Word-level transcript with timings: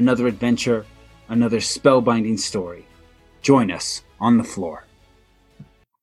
another 0.00 0.26
adventure, 0.26 0.86
another 1.28 1.58
spellbinding 1.58 2.38
story. 2.38 2.86
Join 3.42 3.70
us 3.70 4.02
on 4.18 4.38
the 4.38 4.44
Flore. 4.44 4.86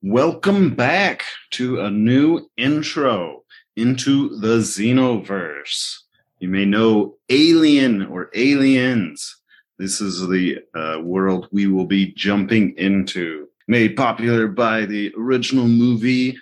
Welcome 0.04 0.76
back 0.76 1.24
to 1.54 1.82
a 1.82 1.90
new 1.90 2.48
intro 2.58 3.42
into 3.76 4.38
the 4.38 4.60
Xenoverse. 4.60 5.98
You 6.38 6.48
may 6.48 6.64
know 6.64 7.16
Alien 7.30 8.06
or 8.06 8.30
Aliens. 8.36 9.36
This 9.80 10.00
is 10.00 10.28
the 10.28 10.60
uh, 10.76 11.02
world 11.02 11.48
we 11.52 11.66
will 11.66 11.88
be 11.88 12.14
jumping 12.14 12.76
into. 12.78 13.48
Made 13.68 13.98
popular 13.98 14.48
by 14.48 14.86
the 14.86 15.12
original 15.18 15.68
movie 15.68 16.38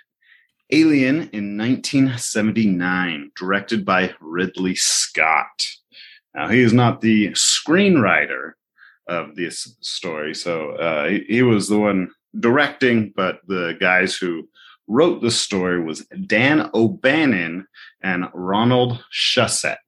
Alien 0.72 1.30
in 1.32 1.56
1979, 1.56 3.30
directed 3.34 3.86
by 3.86 4.12
Ridley 4.20 4.74
Scott. 4.74 5.75
Now, 6.36 6.48
he 6.48 6.60
is 6.60 6.74
not 6.74 7.00
the 7.00 7.30
screenwriter 7.30 8.52
of 9.08 9.34
this 9.36 9.76
story, 9.80 10.34
so 10.34 10.72
uh, 10.72 11.08
he, 11.08 11.24
he 11.28 11.42
was 11.42 11.68
the 11.68 11.78
one 11.78 12.10
directing, 12.38 13.14
but 13.16 13.40
the 13.46 13.76
guys 13.80 14.16
who 14.16 14.46
wrote 14.86 15.22
the 15.22 15.30
story 15.30 15.82
was 15.82 16.06
Dan 16.26 16.70
O'Bannon 16.74 17.66
and 18.02 18.26
Ronald 18.34 19.02
Shusett. 19.12 19.78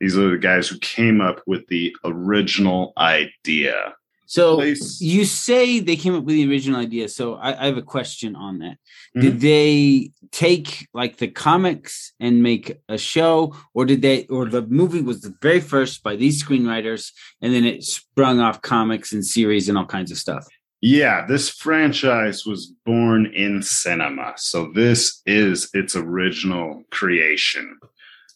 These 0.00 0.16
are 0.16 0.30
the 0.30 0.38
guys 0.38 0.66
who 0.66 0.78
came 0.78 1.20
up 1.20 1.42
with 1.46 1.66
the 1.68 1.94
original 2.04 2.92
idea. 2.96 3.94
So 4.32 4.56
Place- 4.56 4.98
you 5.02 5.26
say 5.26 5.78
they 5.80 5.94
came 5.94 6.14
up 6.14 6.24
with 6.24 6.36
the 6.36 6.48
original 6.48 6.80
idea. 6.80 7.06
So 7.10 7.34
I, 7.34 7.64
I 7.64 7.66
have 7.66 7.76
a 7.76 7.82
question 7.82 8.34
on 8.34 8.60
that. 8.60 8.78
Mhm. 9.14 9.20
Did 9.20 9.40
they 9.40 10.10
take 10.30 10.88
like 10.94 11.18
the 11.18 11.28
comics 11.28 12.14
and 12.18 12.42
make 12.42 12.78
a 12.88 12.96
show, 12.96 13.54
or 13.74 13.84
did 13.84 14.00
they, 14.00 14.24
or 14.28 14.46
the 14.46 14.62
movie 14.62 15.02
was 15.02 15.20
the 15.20 15.34
very 15.42 15.60
first 15.60 16.02
by 16.02 16.16
these 16.16 16.42
screenwriters, 16.42 17.12
and 17.42 17.52
then 17.52 17.66
it 17.66 17.84
sprung 17.84 18.40
off 18.40 18.62
comics 18.62 19.12
and 19.12 19.22
series 19.22 19.68
and 19.68 19.76
all 19.76 19.84
kinds 19.84 20.10
of 20.10 20.16
stuff? 20.16 20.46
Yeah, 20.80 21.26
this 21.26 21.50
franchise 21.50 22.46
was 22.46 22.72
born 22.86 23.26
in 23.26 23.62
cinema. 23.62 24.32
So 24.38 24.72
this 24.74 25.20
is 25.26 25.68
its 25.74 25.94
original 25.94 26.84
creation. 26.90 27.78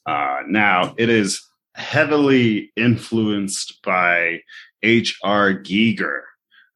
Uh, 0.04 0.40
now, 0.46 0.94
it 0.98 1.08
is 1.08 1.40
heavily 1.74 2.70
influenced 2.76 3.82
by 3.82 4.40
H.R. 4.86 5.54
Giger. 5.54 6.20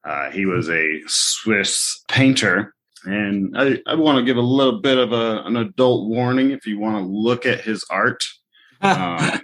Uh, 0.03 0.29
he 0.31 0.45
was 0.45 0.69
a 0.69 1.01
Swiss 1.07 2.03
painter. 2.09 2.73
And 3.05 3.55
I, 3.57 3.79
I 3.87 3.95
want 3.95 4.17
to 4.17 4.23
give 4.23 4.37
a 4.37 4.41
little 4.41 4.79
bit 4.81 4.97
of 4.97 5.11
a, 5.13 5.43
an 5.45 5.57
adult 5.57 6.09
warning 6.09 6.51
if 6.51 6.67
you 6.67 6.77
want 6.77 6.97
to 6.97 7.11
look 7.11 7.45
at 7.45 7.61
his 7.61 7.85
art. 7.89 8.23
Um, 8.83 9.39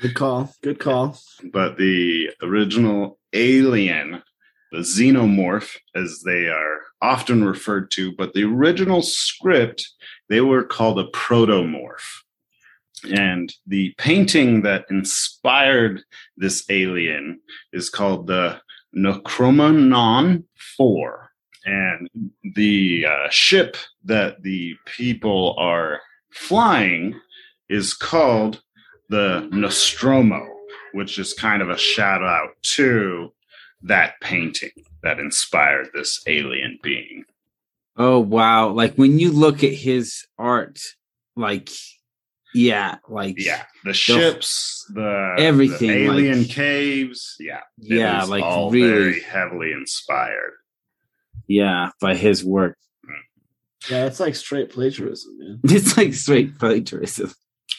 Good 0.00 0.14
call. 0.14 0.54
Good 0.62 0.78
call. 0.78 1.18
but 1.52 1.76
the 1.76 2.30
original 2.40 3.18
alien, 3.32 4.22
the 4.70 4.78
xenomorph, 4.78 5.76
as 5.96 6.22
they 6.24 6.46
are 6.46 6.78
often 7.02 7.42
referred 7.44 7.90
to, 7.92 8.12
but 8.12 8.32
the 8.32 8.44
original 8.44 9.02
script, 9.02 9.88
they 10.28 10.40
were 10.40 10.62
called 10.62 11.00
a 11.00 11.08
protomorph. 11.08 12.22
And 13.04 13.52
the 13.66 13.94
painting 13.98 14.62
that 14.62 14.86
inspired 14.90 16.02
this 16.36 16.64
alien 16.70 17.40
is 17.72 17.90
called 17.90 18.26
the 18.26 18.60
Necronom 18.96 20.44
4. 20.76 21.30
And 21.64 22.08
the 22.54 23.06
uh, 23.06 23.28
ship 23.30 23.76
that 24.04 24.42
the 24.42 24.74
people 24.86 25.54
are 25.58 26.00
flying 26.30 27.20
is 27.68 27.94
called 27.94 28.62
the 29.08 29.48
Nostromo, 29.52 30.46
which 30.92 31.18
is 31.18 31.34
kind 31.34 31.62
of 31.62 31.70
a 31.70 31.78
shout 31.78 32.22
out 32.22 32.50
to 32.62 33.32
that 33.82 34.14
painting 34.20 34.70
that 35.02 35.18
inspired 35.18 35.88
this 35.92 36.22
alien 36.26 36.78
being. 36.82 37.24
Oh 37.96 38.20
wow! 38.20 38.68
Like 38.68 38.94
when 38.94 39.18
you 39.18 39.32
look 39.32 39.64
at 39.64 39.72
his 39.72 40.24
art, 40.38 40.80
like 41.36 41.68
yeah, 42.54 42.96
like 43.08 43.36
Yeah, 43.38 43.64
the 43.84 43.92
ships, 43.92 44.84
the 44.94 45.34
Everything, 45.38 45.88
the 45.88 46.04
alien 46.04 46.38
like- 46.42 46.50
caves. 46.50 47.36
Yeah, 47.40 47.60
it 47.78 47.96
yeah, 47.98 48.22
is 48.22 48.28
like 48.28 48.42
all 48.42 48.70
really, 48.70 48.88
very 48.88 49.20
heavily 49.20 49.72
inspired. 49.72 50.52
yeah, 51.46 51.90
by 52.00 52.14
his 52.14 52.44
work. 52.44 52.76
Yeah, 53.90 54.06
it's 54.06 54.20
like 54.20 54.34
straight 54.34 54.70
plagiarism, 54.70 55.38
man. 55.38 55.60
It's 55.64 55.96
like 55.96 56.12
straight 56.14 56.58
plagiarism. 56.58 57.32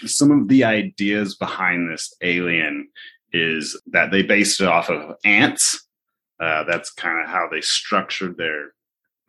Some 0.05 0.31
of 0.31 0.47
the 0.47 0.63
ideas 0.63 1.35
behind 1.35 1.91
this 1.91 2.13
alien 2.21 2.87
is 3.33 3.79
that 3.87 4.09
they 4.11 4.23
based 4.23 4.61
it 4.61 4.67
off 4.67 4.89
of 4.89 5.15
ants. 5.25 5.85
Uh, 6.39 6.63
that's 6.63 6.91
kind 6.93 7.21
of 7.21 7.29
how 7.29 7.47
they 7.51 7.59
structured 7.61 8.37
their 8.37 8.71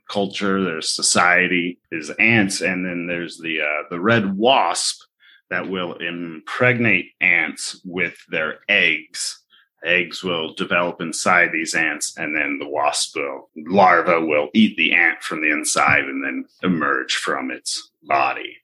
culture, 0.09 0.63
their 0.63 0.81
society 0.81 1.81
is 1.91 2.11
ants, 2.21 2.61
and 2.61 2.87
then 2.87 3.07
there's 3.09 3.37
the 3.39 3.61
uh, 3.61 3.83
the 3.91 4.01
red 4.01 4.37
wasp 4.37 5.03
that 5.51 5.69
will 5.69 5.95
impregnate 5.95 7.13
ants 7.21 7.81
with 7.85 8.17
their 8.29 8.61
eggs. 8.69 9.43
Eggs 9.85 10.23
will 10.23 10.55
develop 10.55 11.01
inside 11.01 11.51
these 11.53 11.75
ants, 11.75 12.17
and 12.19 12.37
then 12.37 12.59
the 12.59 12.69
wasp 12.69 13.17
will 13.17 13.51
larva 13.57 14.21
will 14.21 14.49
eat 14.55 14.77
the 14.77 14.93
ant 14.93 15.23
from 15.23 15.41
the 15.41 15.51
inside 15.51 16.05
and 16.05 16.25
then 16.25 16.45
emerge 16.63 17.17
from 17.17 17.51
its 17.51 17.91
body. 18.03 18.57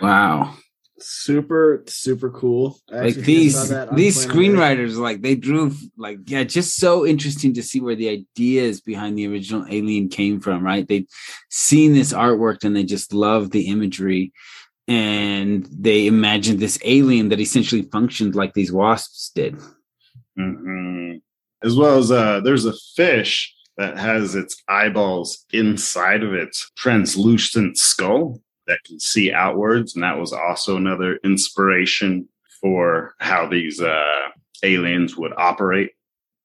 Wow. 0.00 0.56
Super, 0.98 1.82
super 1.86 2.30
cool. 2.30 2.78
I 2.92 3.02
like 3.02 3.14
these 3.16 3.56
saw 3.56 3.74
that 3.74 3.88
on 3.90 3.96
these 3.96 4.24
screenwriters 4.24 4.96
like 4.96 5.22
they 5.22 5.34
drew 5.34 5.72
like 5.96 6.18
yeah 6.26 6.44
just 6.44 6.76
so 6.76 7.04
interesting 7.04 7.52
to 7.54 7.64
see 7.64 7.80
where 7.80 7.96
the 7.96 8.08
ideas 8.08 8.80
behind 8.80 9.18
the 9.18 9.26
original 9.26 9.66
alien 9.68 10.08
came 10.08 10.40
from 10.40 10.62
right 10.62 10.86
They've 10.86 11.06
seen 11.50 11.94
this 11.94 12.12
artwork 12.12 12.62
and 12.62 12.76
they 12.76 12.84
just 12.84 13.12
love 13.12 13.50
the 13.50 13.66
imagery 13.68 14.32
and 14.86 15.66
they 15.66 16.06
imagined 16.06 16.60
this 16.60 16.78
alien 16.84 17.28
that 17.30 17.40
essentially 17.40 17.82
functioned 17.82 18.34
like 18.34 18.54
these 18.54 18.72
wasps 18.72 19.30
did. 19.34 19.56
Hmm 20.36 21.16
As 21.62 21.76
well 21.76 21.98
as 21.98 22.10
uh, 22.10 22.40
there's 22.40 22.66
a 22.66 22.74
fish 22.96 23.54
that 23.76 23.96
has 23.98 24.34
its 24.34 24.62
eyeballs 24.68 25.44
inside 25.52 26.22
of 26.22 26.34
its 26.34 26.70
translucent 26.76 27.76
skull 27.78 28.40
that 28.66 28.78
can 28.84 29.00
see 29.00 29.32
outwards, 29.32 29.94
and 29.94 30.02
that 30.04 30.18
was 30.18 30.32
also 30.32 30.76
another 30.76 31.18
inspiration 31.24 32.28
for 32.60 33.14
how 33.20 33.46
these 33.46 33.80
uh, 33.80 34.28
aliens 34.62 35.16
would 35.16 35.32
operate. 35.36 35.90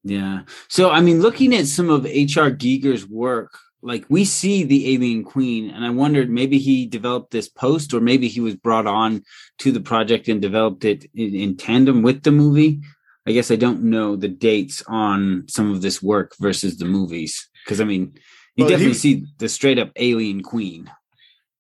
yeah. 0.04 0.42
So 0.68 0.90
i 0.92 1.02
mean 1.02 1.22
looking 1.22 1.54
at 1.56 1.68
some 1.68 1.90
of 1.90 2.06
hr 2.06 2.50
giger's 2.50 3.06
work 3.08 3.58
like 3.82 4.06
we 4.10 4.26
see 4.26 4.64
the 4.64 4.94
alien 4.94 5.24
queen 5.24 5.70
and 5.70 5.86
i 5.86 5.90
wondered 5.90 6.30
maybe 6.30 6.58
he 6.58 6.86
developed 6.86 7.32
this 7.32 7.48
post 7.50 7.94
or 7.94 8.00
maybe 8.02 8.28
he 8.28 8.40
was 8.42 8.56
brought 8.56 8.88
on 8.88 9.24
to 9.58 9.72
the 9.72 9.80
project 9.80 10.28
and 10.28 10.42
developed 10.42 10.84
it 10.86 11.06
in, 11.16 11.34
in 11.36 11.58
tandem 11.58 12.02
with 12.02 12.24
the 12.24 12.32
movie 12.32 12.82
i 13.28 13.32
guess 13.32 13.52
i 13.52 13.56
don't 13.56 13.82
know 13.84 14.16
the 14.16 14.28
dates 14.28 14.84
on 14.88 15.46
some 15.48 15.72
of 15.72 15.82
this 15.82 16.02
work 16.02 16.36
versus 16.40 16.78
the 16.78 16.86
movies 16.86 17.50
because 17.64 17.80
i 17.80 17.84
mean 17.84 18.14
you 18.56 18.66
Well, 18.66 18.68
he- 18.68 18.74
definitely 18.74 18.94
see 18.96 19.26
the 19.38 19.50
straight 19.50 19.80
up 19.80 19.92
alien 19.96 20.44
queen 20.44 20.90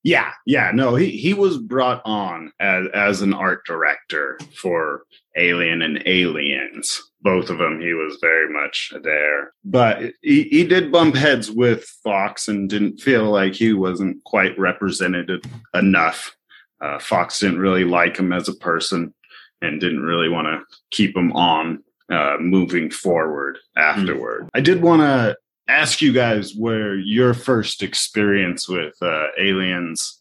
Yeah, 0.04 0.31
yeah, 0.45 0.72
no, 0.74 0.95
he 0.95 1.10
he 1.12 1.33
was 1.33 1.57
brought 1.57 2.01
on 2.06 2.51
as 2.60 2.88
as 2.94 3.22
an 3.22 3.33
art 3.33 3.65
director 3.65 4.39
for 4.56 5.04
Alien 5.36 5.81
and 5.81 6.01
Aliens. 6.06 7.04
Both 7.21 7.50
of 7.50 7.57
them, 7.57 7.81
he 7.81 7.94
was 7.94 8.18
very 8.21 8.51
much 8.51 8.94
there. 9.04 9.51
But 9.66 10.13
he, 10.21 10.44
he 10.44 10.66
did 10.66 10.92
bump 10.92 11.16
heads 11.16 11.51
with 11.51 11.83
Fox 12.04 12.48
and 12.48 12.69
didn't 12.69 13.01
feel 13.01 13.25
like 13.25 13.54
he 13.54 13.74
wasn't 13.74 14.24
quite 14.24 14.57
represented 14.57 15.44
enough. 15.74 16.36
Uh, 16.81 16.98
Fox 17.00 17.39
didn't 17.39 17.60
really 17.60 17.83
like 17.83 18.18
him 18.18 18.31
as 18.31 18.48
a 18.48 18.56
person 18.56 19.13
and 19.62 19.81
didn't 19.81 20.04
really 20.04 20.30
want 20.30 20.48
to 20.48 20.63
keep 20.92 21.16
him 21.16 21.33
on 21.33 21.83
uh, 22.10 22.38
moving 22.39 22.89
forward 22.89 23.57
afterward. 23.75 24.44
Mm. 24.44 24.50
I 24.54 24.62
did 24.62 24.81
want 24.81 25.01
to 25.01 25.38
ask 25.68 26.01
you 26.01 26.12
guys 26.12 26.56
where 26.56 26.95
your 26.95 27.33
first 27.33 27.83
experience 27.83 28.68
with 28.68 28.95
uh, 29.01 29.27
aliens 29.38 30.19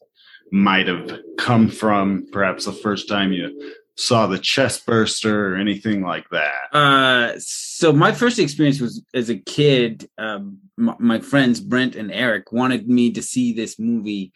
might 0.53 0.87
have 0.89 1.21
come 1.39 1.69
from. 1.69 2.27
Perhaps 2.33 2.65
the 2.65 2.73
first 2.73 3.09
time 3.09 3.33
you 3.33 3.73
saw 3.99 4.29
the 4.29 4.39
chest 4.39 4.87
burster 4.87 5.53
or 5.53 5.57
anything 5.57 6.03
like 6.03 6.29
that. 6.31 6.73
Uh, 6.73 7.33
so 7.39 7.93
my 7.93 8.13
first 8.13 8.39
experience 8.39 8.81
was 8.81 9.03
as 9.13 9.29
a 9.29 9.37
kid. 9.37 10.09
Um, 10.17 10.59
my, 10.77 10.95
my 10.99 11.19
friends 11.19 11.61
Brent 11.61 11.97
and 11.97 12.13
Eric 12.13 12.53
wanted 12.53 12.89
me 12.89 13.13
to 13.13 13.23
see 13.23 13.53
this 13.53 13.79
movie. 13.79 14.33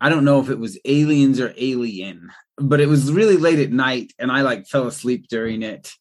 I 0.00 0.08
don't 0.08 0.24
know 0.24 0.40
if 0.40 0.50
it 0.50 0.58
was 0.58 0.78
Aliens 0.84 1.40
or 1.40 1.54
Alien, 1.56 2.30
but 2.56 2.80
it 2.80 2.88
was 2.88 3.12
really 3.12 3.36
late 3.36 3.60
at 3.60 3.70
night, 3.70 4.12
and 4.18 4.30
I 4.30 4.42
like 4.42 4.66
fell 4.66 4.86
asleep 4.86 5.28
during 5.28 5.62
it. 5.62 5.92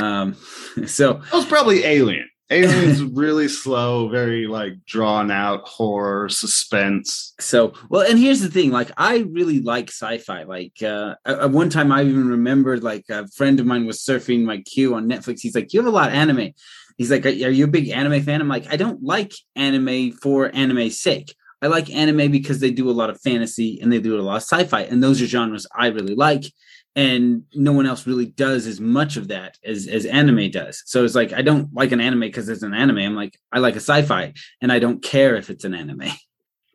Um, 0.00 0.36
so 0.86 1.22
it 1.22 1.32
was 1.32 1.46
probably 1.46 1.84
Alien. 1.84 2.28
Aliens 2.50 3.02
really 3.02 3.48
slow, 3.48 4.08
very 4.08 4.46
like 4.46 4.74
drawn 4.84 5.30
out 5.30 5.66
horror, 5.66 6.28
suspense. 6.28 7.32
So, 7.40 7.72
well, 7.88 8.02
and 8.02 8.18
here's 8.18 8.40
the 8.40 8.50
thing: 8.50 8.70
like, 8.70 8.90
I 8.98 9.18
really 9.30 9.60
like 9.60 9.88
sci-fi. 9.88 10.42
Like, 10.42 10.82
uh, 10.82 11.14
at 11.24 11.50
one 11.50 11.70
time, 11.70 11.90
I 11.90 12.02
even 12.02 12.28
remembered 12.28 12.82
like 12.82 13.06
a 13.08 13.26
friend 13.28 13.58
of 13.60 13.66
mine 13.66 13.86
was 13.86 14.04
surfing 14.04 14.44
my 14.44 14.58
queue 14.58 14.94
on 14.94 15.08
Netflix. 15.08 15.40
He's 15.40 15.54
like, 15.54 15.72
"You 15.72 15.80
have 15.80 15.86
a 15.86 15.96
lot 15.96 16.08
of 16.08 16.14
anime." 16.14 16.50
He's 16.98 17.10
like, 17.10 17.24
"Are 17.24 17.30
you 17.30 17.64
a 17.64 17.68
big 17.68 17.88
anime 17.88 18.22
fan?" 18.22 18.42
I'm 18.42 18.48
like, 18.48 18.70
"I 18.70 18.76
don't 18.76 19.02
like 19.02 19.32
anime 19.56 20.12
for 20.12 20.54
anime's 20.54 21.00
sake. 21.00 21.34
I 21.62 21.68
like 21.68 21.88
anime 21.88 22.30
because 22.30 22.60
they 22.60 22.70
do 22.70 22.90
a 22.90 22.92
lot 22.92 23.08
of 23.08 23.18
fantasy 23.22 23.80
and 23.80 23.90
they 23.90 24.00
do 24.00 24.20
a 24.20 24.22
lot 24.22 24.36
of 24.36 24.42
sci-fi, 24.42 24.82
and 24.82 25.02
those 25.02 25.22
are 25.22 25.26
genres 25.26 25.66
I 25.74 25.86
really 25.86 26.14
like." 26.14 26.44
And 26.96 27.42
no 27.54 27.72
one 27.72 27.86
else 27.86 28.06
really 28.06 28.26
does 28.26 28.66
as 28.66 28.80
much 28.80 29.16
of 29.16 29.28
that 29.28 29.58
as 29.64 29.86
as 29.86 30.06
anime 30.06 30.50
does. 30.50 30.82
So 30.86 31.04
it's 31.04 31.14
like 31.14 31.32
i 31.32 31.42
don't 31.42 31.72
like 31.74 31.92
an 31.92 32.00
anime 32.00 32.20
because 32.20 32.48
it's 32.48 32.62
an 32.62 32.74
anime. 32.74 32.98
I'm 32.98 33.16
like 33.16 33.38
i 33.52 33.58
like 33.58 33.74
a 33.74 33.80
sci-fi 33.80 34.32
and 34.60 34.72
i 34.72 34.78
don't 34.78 35.02
care 35.02 35.36
if 35.36 35.50
it's 35.50 35.64
an 35.64 35.74
anime. 35.74 36.10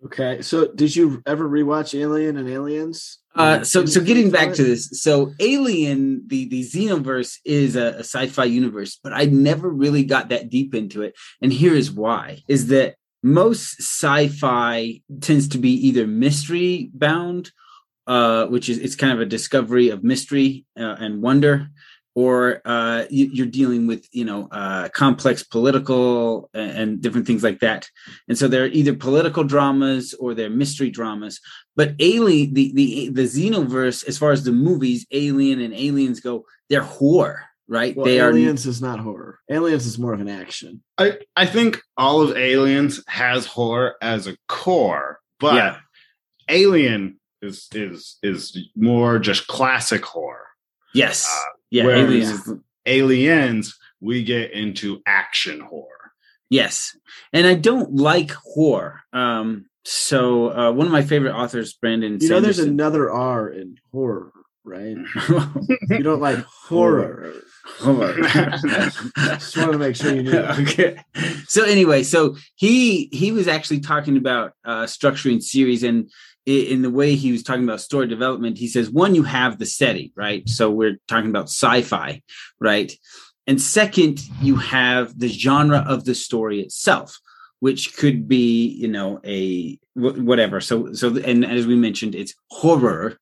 Okay. 0.05 0.41
So 0.41 0.71
did 0.73 0.95
you 0.95 1.21
ever 1.25 1.47
rewatch 1.47 1.97
alien 1.99 2.37
and 2.37 2.49
aliens? 2.49 3.19
Uh 3.35 3.63
so 3.63 3.85
so 3.85 4.01
getting 4.01 4.31
back 4.31 4.53
to 4.53 4.63
this 4.63 4.89
so 5.01 5.33
alien 5.39 6.23
the 6.27 6.47
the 6.47 6.63
xenoverse 6.63 7.37
is 7.45 7.75
a, 7.75 7.95
a 7.95 7.99
sci-fi 7.99 8.45
universe 8.45 8.99
but 9.03 9.13
i 9.13 9.25
never 9.25 9.69
really 9.69 10.03
got 10.03 10.29
that 10.29 10.49
deep 10.49 10.73
into 10.73 11.01
it. 11.01 11.15
And 11.41 11.51
here 11.51 11.73
is 11.73 11.91
why 11.91 12.43
is 12.47 12.67
that 12.67 12.95
most 13.21 13.81
sci-fi 13.81 15.01
tends 15.19 15.49
to 15.49 15.57
be 15.57 15.71
either 15.87 16.07
mystery 16.07 16.89
bound 16.93 17.51
uh, 18.09 18.47
which 18.47 18.69
is 18.69 18.79
it's 18.79 18.95
kind 18.95 19.13
of 19.13 19.21
a 19.21 19.25
discovery 19.25 19.89
of 19.89 20.03
mystery 20.03 20.65
uh, 20.77 20.95
and 20.99 21.21
wonder, 21.21 21.69
or 22.15 22.59
uh, 22.65 23.05
you, 23.11 23.43
are 23.43 23.47
dealing 23.47 23.85
with 23.85 24.07
you 24.11 24.25
know 24.25 24.47
uh, 24.51 24.89
complex 24.89 25.43
political 25.43 26.49
and, 26.55 26.71
and, 26.71 27.01
different 27.01 27.27
things 27.27 27.43
like 27.43 27.59
that. 27.59 27.87
And 28.27 28.35
so 28.35 28.47
they're 28.47 28.65
either 28.65 28.95
political 28.95 29.43
dramas 29.43 30.15
or 30.15 30.33
they're 30.33 30.49
mystery 30.49 30.89
dramas. 30.89 31.39
But 31.75 31.93
Alien, 31.99 32.55
the 32.55 32.71
the 32.73 33.09
the 33.09 33.25
Xenoverse, 33.25 34.07
as 34.07 34.17
far 34.17 34.31
as 34.31 34.43
the 34.43 34.53
movies, 34.53 35.05
Alien 35.11 35.61
and 35.61 35.73
Aliens 35.75 36.19
go, 36.19 36.45
they're 36.67 36.81
horror. 36.81 37.43
Right, 37.67 37.95
well, 37.95 38.07
they 38.07 38.19
Aliens 38.19 38.65
are, 38.65 38.71
is 38.71 38.81
not 38.81 38.99
horror. 38.99 39.37
Aliens 39.47 39.85
is 39.85 39.99
more 39.99 40.13
of 40.13 40.19
an 40.19 40.29
action. 40.29 40.81
I 40.97 41.19
I 41.35 41.45
think 41.45 41.79
all 41.95 42.23
of 42.23 42.35
Aliens 42.35 43.03
has 43.07 43.45
horror 43.45 43.97
as 44.01 44.25
a 44.25 44.35
core, 44.47 45.19
but 45.39 45.53
yeah. 45.53 45.77
Alien 46.49 47.18
is 47.41 47.67
is 47.73 48.17
is 48.23 48.57
more 48.75 49.19
just 49.19 49.47
classic 49.47 50.03
horror. 50.05 50.47
Yes. 50.93 51.27
Uh, 51.29 51.51
yeah. 51.69 51.87
Aliens. 51.87 52.49
aliens, 52.85 53.77
we 54.01 54.23
get 54.23 54.51
into 54.51 55.01
action 55.05 55.59
horror. 55.59 55.85
Yes, 56.49 56.97
and 57.31 57.45
I 57.45 57.53
don't 57.53 57.95
like 57.95 58.31
horror. 58.31 59.01
Um, 59.13 59.67
so 59.85 60.51
uh, 60.51 60.71
one 60.71 60.87
of 60.87 60.91
my 60.91 61.03
favorite 61.03 61.33
authors, 61.35 61.73
Brandon. 61.73 62.13
You 62.13 62.19
Sanderson, 62.19 62.33
know, 62.33 62.41
there's 62.41 62.59
another 62.59 63.11
R 63.11 63.49
in 63.49 63.77
horror, 63.91 64.31
right? 64.69 64.95
you 65.89 66.03
don't 66.03 66.21
like 66.21 66.39
horror. 66.39 67.33
horror. 67.79 68.15
Just 68.23 69.57
wanted 69.57 69.71
to 69.73 69.77
make 69.77 69.95
sure 69.95 70.13
you 70.13 70.23
knew. 70.23 70.39
Okay. 70.59 70.97
So 71.47 71.63
anyway, 71.63 72.03
so 72.03 72.35
he 72.55 73.09
he 73.11 73.31
was 73.31 73.47
actually 73.47 73.79
talking 73.79 74.17
about 74.17 74.53
uh, 74.63 74.83
structuring 74.83 75.41
series, 75.41 75.83
and 75.83 76.09
in 76.45 76.81
the 76.81 76.89
way 76.89 77.15
he 77.15 77.31
was 77.31 77.43
talking 77.43 77.63
about 77.63 77.81
story 77.81 78.07
development, 78.07 78.57
he 78.57 78.67
says, 78.67 78.89
one, 78.89 79.15
you 79.15 79.23
have 79.23 79.59
the 79.59 79.65
setting, 79.65 80.11
right? 80.15 80.47
So 80.47 80.69
we're 80.69 80.97
talking 81.07 81.29
about 81.29 81.45
sci 81.45 81.81
fi, 81.81 82.21
right? 82.59 82.91
And 83.47 83.61
second, 83.61 84.21
you 84.41 84.55
have 84.57 85.17
the 85.17 85.27
genre 85.27 85.83
of 85.87 86.05
the 86.05 86.15
story 86.15 86.61
itself, 86.61 87.19
which 87.59 87.95
could 87.97 88.27
be, 88.27 88.67
you 88.67 88.87
know, 88.87 89.19
a 89.25 89.79
whatever. 89.95 90.61
So, 90.61 90.93
so, 90.93 91.17
and 91.17 91.45
as 91.45 91.67
we 91.67 91.75
mentioned, 91.75 92.15
it's 92.15 92.35
horror. 92.49 93.17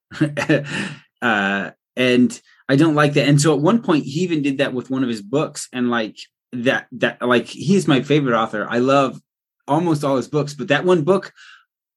Uh, 1.22 1.72
and 1.96 2.40
I 2.69 2.75
don't 2.75 2.96
like 2.96 3.14
that. 3.14 3.28
And 3.28 3.42
so 3.42 3.56
at 3.56 3.62
one 3.62 3.81
point, 3.81 4.06
he 4.06 4.22
even 4.22 4.42
did 4.42 4.60
that 4.60 4.74
with 4.74 4.90
one 4.90 5.04
of 5.04 5.10
his 5.10 5.22
books. 5.22 5.68
And 5.74 5.90
like 5.90 6.18
that, 6.52 6.88
that, 6.94 7.22
like, 7.22 7.48
he's 7.48 7.88
my 7.88 8.02
favorite 8.02 8.38
author. 8.38 8.68
I 8.69 8.80
love 8.80 9.22
almost 9.68 10.04
all 10.04 10.18
his 10.18 10.28
books, 10.28 10.54
but 10.54 10.69
that 10.69 10.86
one 10.86 11.04
book 11.04 11.34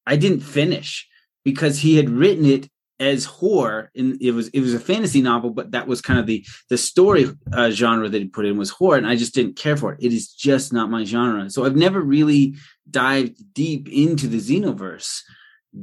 I 0.05 0.15
didn't 0.15 0.41
finish 0.41 1.07
because 1.43 1.79
he 1.79 1.95
had 1.95 2.09
written 2.09 2.45
it 2.45 2.69
as 3.01 3.25
horror 3.25 3.89
and 3.95 4.21
it 4.21 4.31
was 4.31 4.49
it 4.49 4.59
was 4.59 4.75
a 4.75 4.79
fantasy 4.79 5.23
novel 5.23 5.49
but 5.49 5.71
that 5.71 5.87
was 5.87 6.01
kind 6.01 6.19
of 6.19 6.27
the 6.27 6.45
the 6.69 6.77
story 6.77 7.25
uh, 7.51 7.71
genre 7.71 8.07
that 8.07 8.21
he 8.21 8.27
put 8.27 8.45
in 8.45 8.57
was 8.57 8.69
horror 8.69 8.95
and 8.95 9.07
i 9.07 9.15
just 9.15 9.33
didn't 9.33 9.55
care 9.55 9.75
for 9.75 9.93
it 9.93 10.03
it 10.03 10.13
is 10.13 10.31
just 10.31 10.71
not 10.71 10.91
my 10.91 11.03
genre 11.03 11.49
so 11.49 11.65
i've 11.65 11.75
never 11.75 11.99
really 11.99 12.55
dived 12.87 13.35
deep 13.55 13.89
into 13.89 14.27
the 14.27 14.37
xenoverse 14.37 15.21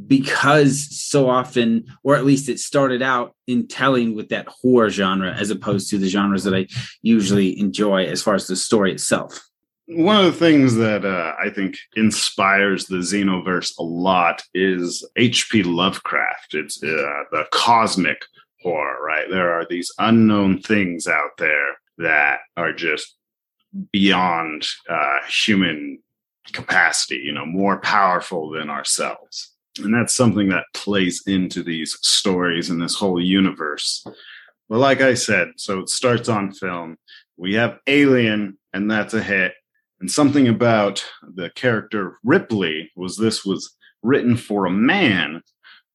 because 0.06 0.94
so 0.94 1.28
often 1.28 1.84
or 2.02 2.14
at 2.14 2.24
least 2.24 2.48
it 2.48 2.60
started 2.60 3.00
out 3.00 3.34
in 3.46 3.66
telling 3.66 4.14
with 4.14 4.28
that 4.28 4.46
horror 4.46 4.90
genre 4.90 5.32
as 5.32 5.50
opposed 5.50 5.88
to 5.88 5.96
the 5.96 6.08
genres 6.08 6.44
that 6.44 6.54
i 6.54 6.66
usually 7.00 7.58
enjoy 7.58 8.04
as 8.04 8.22
far 8.22 8.34
as 8.34 8.46
the 8.46 8.56
story 8.56 8.92
itself 8.92 9.48
one 9.90 10.16
of 10.16 10.26
the 10.26 10.38
things 10.38 10.74
that 10.74 11.06
uh, 11.06 11.32
I 11.42 11.48
think 11.48 11.78
inspires 11.96 12.86
the 12.86 12.96
Xenoverse 12.98 13.72
a 13.78 13.82
lot 13.82 14.42
is 14.52 15.02
H.P. 15.16 15.62
Lovecraft. 15.62 16.52
It's 16.52 16.82
uh, 16.82 17.22
the 17.30 17.46
cosmic 17.52 18.20
horror, 18.60 19.02
right? 19.02 19.30
There 19.30 19.50
are 19.50 19.66
these 19.68 19.90
unknown 19.98 20.60
things 20.60 21.06
out 21.06 21.38
there 21.38 21.78
that 21.96 22.40
are 22.56 22.74
just 22.74 23.16
beyond 23.90 24.66
uh, 24.90 25.20
human 25.26 26.00
capacity, 26.52 27.22
you 27.24 27.32
know, 27.32 27.46
more 27.46 27.80
powerful 27.80 28.50
than 28.50 28.68
ourselves. 28.68 29.54
And 29.78 29.94
that's 29.94 30.14
something 30.14 30.48
that 30.48 30.64
plays 30.74 31.22
into 31.26 31.62
these 31.62 31.98
stories 32.02 32.70
and 32.70 32.80
this 32.80 32.94
whole 32.94 33.20
universe. 33.20 34.04
But 34.68 34.78
like 34.78 35.00
I 35.00 35.14
said, 35.14 35.52
so 35.56 35.80
it 35.80 35.88
starts 35.88 36.28
on 36.28 36.52
film. 36.52 36.96
We 37.36 37.54
have 37.54 37.78
Alien, 37.86 38.58
and 38.72 38.90
that's 38.90 39.14
a 39.14 39.22
hit 39.22 39.54
and 40.00 40.10
something 40.10 40.48
about 40.48 41.04
the 41.22 41.50
character 41.50 42.18
Ripley 42.22 42.90
was 42.94 43.16
this 43.16 43.44
was 43.44 43.74
written 44.02 44.36
for 44.36 44.66
a 44.66 44.70
man, 44.70 45.42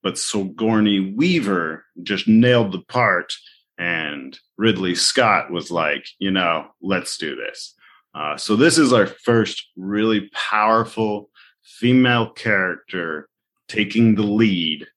but 0.02 0.18
Sigourney 0.18 1.14
Weaver 1.16 1.86
just 2.02 2.28
nailed 2.28 2.74
the 2.74 2.82
part, 2.82 3.34
and 3.78 4.38
Ridley 4.58 4.96
Scott 4.96 5.52
was 5.52 5.72
like, 5.72 6.06
you 6.20 6.32
know, 6.32 6.68
let's 6.82 7.18
do 7.18 7.36
this. 7.36 7.76
Uh, 8.14 8.38
so 8.38 8.56
this 8.56 8.78
is 8.78 8.94
our 8.94 9.08
first 9.08 9.70
really 9.76 10.30
powerful 10.34 11.30
female 11.64 12.30
character 12.30 13.28
taking 13.74 14.16
the 14.16 14.24
lead 14.24 14.88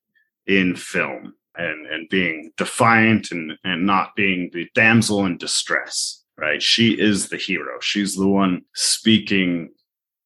in 0.46 0.76
film 0.76 1.34
and 1.56 1.86
and 1.86 2.08
being 2.08 2.52
defiant 2.56 3.30
and 3.30 3.52
and 3.64 3.86
not 3.86 4.14
being 4.16 4.50
the 4.52 4.68
damsel 4.74 5.24
in 5.26 5.36
distress 5.38 6.24
right? 6.38 6.62
She 6.62 6.98
is 6.98 7.28
the 7.28 7.36
hero. 7.36 7.80
She's 7.80 8.14
the 8.14 8.28
one 8.28 8.62
speaking 8.74 9.70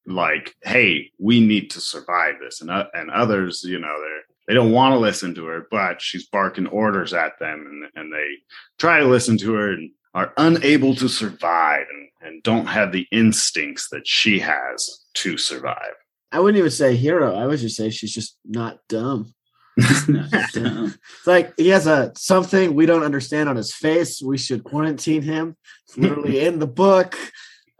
like, 0.07 0.54
"Hey, 0.62 1.12
we 1.19 1.40
need 1.40 1.71
to 1.71 1.80
survive 1.80 2.37
this," 2.40 2.61
and 2.61 2.71
uh, 2.71 2.87
and 2.95 3.11
others, 3.11 3.62
you 3.64 3.78
know, 3.78 3.97
they 4.00 4.21
they 4.49 4.54
don't 4.54 4.73
want 4.73 4.92
to 4.92 4.99
listen 4.99 5.35
to 5.35 5.47
her, 5.47 5.66
but 5.71 6.02
she's 6.02 6.26
barking 6.26 6.66
orders 6.66 7.14
at 7.14 7.38
them, 7.38 7.66
and 7.66 8.02
and 8.02 8.12
they 8.12 8.28
try 8.78 8.99
to 8.99 9.07
listen 9.07 9.38
to 9.38 9.54
her 9.54 9.73
and 9.73 9.90
are 10.12 10.33
unable 10.38 10.95
to 10.97 11.09
survive 11.09 11.87
and, 11.88 12.09
and 12.21 12.42
don't 12.42 12.66
have 12.66 12.90
the 12.90 13.07
instincts 13.12 13.88
that 13.90 14.07
she 14.09 14.40
has 14.40 15.04
to 15.14 15.38
survive. 15.38 15.95
I 16.33 16.41
wouldn't 16.41 16.59
even 16.59 16.71
say 16.71 16.97
hero. 16.97 17.35
I 17.35 17.47
would 17.47 17.59
just 17.59 17.77
say 17.77 17.91
she's 17.91 18.13
just 18.13 18.37
not 18.45 18.79
dumb. 18.89 19.35
Not 20.09 20.31
dumb. 20.53 20.95
It's 21.19 21.27
like 21.27 21.55
he 21.57 21.69
has 21.69 21.87
a 21.87 22.13
something 22.17 22.75
we 22.75 22.87
don't 22.87 23.03
understand 23.03 23.49
on 23.49 23.57
his 23.57 23.75
face. 23.75 24.23
We 24.23 24.39
should 24.39 24.65
quarantine 24.65 25.23
him. 25.23 25.57
It's 25.89 25.97
literally 25.97 26.41
in 26.41 26.59
the 26.59 26.67
book. 26.67 27.17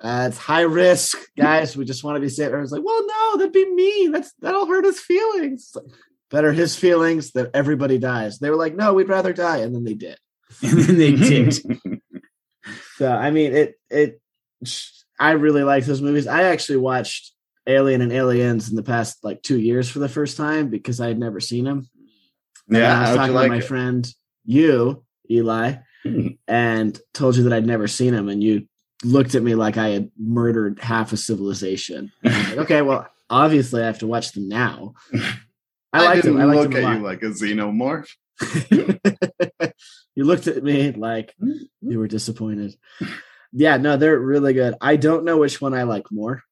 Uh, 0.03 0.27
it's 0.29 0.39
high 0.39 0.63
risk, 0.63 1.19
guys. 1.37 1.77
We 1.77 1.85
just 1.85 2.03
want 2.03 2.17
to 2.17 2.21
be 2.21 2.31
safe. 2.31 2.47
Everyone's 2.47 2.73
like, 2.73 2.85
well, 2.85 3.07
no, 3.07 3.37
that'd 3.37 3.53
be 3.53 3.71
mean. 3.71 4.13
That's 4.13 4.33
that'll 4.41 4.67
hurt 4.67 4.85
his 4.85 4.99
feelings. 4.99 5.71
Like, 5.75 5.85
better 6.31 6.53
his 6.53 6.75
feelings 6.77 7.33
than 7.33 7.51
everybody 7.53 7.99
dies. 7.99 8.39
They 8.39 8.51
were 8.51 8.57
like, 8.57 8.75
no, 8.75 8.95
we'd 8.95 9.09
rather 9.09 9.33
die, 9.33 9.59
and 9.59 9.75
then 9.75 9.85
they 9.85 9.95
did. 9.95 10.17
and 10.63 10.79
then 10.79 10.99
they 10.99 11.13
did. 11.13 11.59
So 12.97 13.11
I 13.11 13.31
mean, 13.31 13.55
it 13.55 13.81
it. 13.89 14.21
I 15.19 15.31
really 15.31 15.63
like 15.63 15.87
those 15.87 16.03
movies. 16.03 16.27
I 16.27 16.43
actually 16.43 16.77
watched 16.77 17.33
Alien 17.67 18.01
and 18.01 18.13
Aliens 18.13 18.71
in 18.71 18.77
the 18.77 18.83
past 18.83 19.23
like 19.23 19.43
two 19.43 19.59
years 19.59 19.89
for 19.89 19.99
the 19.99 20.09
first 20.09 20.37
time 20.37 20.69
because 20.69 21.01
I 21.01 21.09
had 21.09 21.19
never 21.19 21.41
seen 21.41 21.65
them. 21.65 21.89
And 22.69 22.79
I 22.79 23.01
was 23.01 23.17
talking 23.17 23.35
you 23.35 23.43
to 23.43 23.49
my 23.49 23.57
it? 23.59 23.65
friend, 23.65 24.15
you, 24.45 25.05
Eli, 25.31 25.75
Hmm. 26.03 26.29
and 26.49 26.99
told 27.13 27.37
you 27.37 27.43
that 27.43 27.53
I'd 27.53 27.67
never 27.67 27.87
seen 27.87 28.15
him, 28.15 28.31
and 28.31 28.43
you 28.43 28.67
looked 29.05 29.35
at 29.35 29.43
me 29.43 29.55
like 29.55 29.77
I 29.77 29.89
had 29.91 30.11
murdered 30.19 30.79
half 30.81 31.13
a 31.13 31.17
civilization. 31.19 32.11
Like, 32.25 32.57
okay, 32.57 32.81
well, 32.81 33.07
obviously 33.31 33.83
I 33.83 33.87
have 33.87 33.99
to 33.99 34.07
watch 34.07 34.33
them 34.33 34.49
now. 34.49 34.95
I 35.93 36.05
liked 36.05 36.23
didn't 36.23 36.41
him. 36.41 36.51
I 36.51 36.55
look 36.55 36.75
at 36.75 36.97
you 36.97 37.03
like 37.03 37.23
a 37.23 37.27
xenomorph. 37.27 38.09
you 40.15 40.25
looked 40.25 40.47
at 40.47 40.63
me 40.63 40.93
like 40.93 41.35
you 41.83 41.99
were 41.99 42.09
disappointed. 42.09 42.75
Yeah, 43.53 43.77
no, 43.77 43.97
they're 43.99 44.19
really 44.19 44.55
good. 44.55 44.75
I 44.81 44.97
don't 44.97 45.25
know 45.25 45.37
which 45.37 45.61
one 45.61 45.75
I 45.75 45.83
like 45.83 46.11
more 46.11 46.43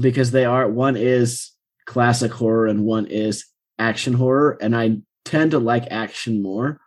because 0.00 0.30
they 0.30 0.44
are 0.44 0.68
one 0.68 0.96
is 0.96 1.52
classic 1.86 2.32
horror 2.32 2.66
and 2.66 2.84
one 2.84 3.06
is 3.06 3.46
action 3.78 4.12
horror, 4.14 4.58
and 4.60 4.76
I 4.76 4.98
tend 5.24 5.52
to 5.52 5.58
like 5.58 5.86
action 5.90 6.42
more. 6.42 6.80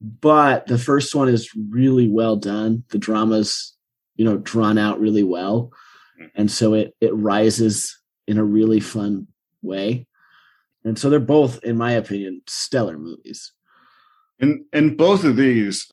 But 0.00 0.66
the 0.66 0.78
first 0.78 1.14
one 1.14 1.28
is 1.28 1.50
really 1.70 2.08
well 2.08 2.36
done. 2.36 2.84
The 2.88 2.98
drama's, 2.98 3.76
you 4.16 4.24
know, 4.24 4.38
drawn 4.38 4.78
out 4.78 4.98
really 4.98 5.22
well. 5.22 5.72
Hmm. 6.18 6.26
And 6.34 6.50
so 6.50 6.74
it 6.74 6.94
it 7.00 7.14
rises 7.14 7.98
in 8.26 8.38
a 8.38 8.44
really 8.44 8.80
fun 8.80 9.26
way. 9.62 10.06
And 10.84 10.98
so 10.98 11.10
they're 11.10 11.20
both, 11.20 11.62
in 11.62 11.76
my 11.76 11.92
opinion, 11.92 12.40
stellar 12.46 12.98
movies. 12.98 13.52
And 14.38 14.64
and 14.72 14.96
both 14.96 15.24
of 15.24 15.36
these 15.36 15.90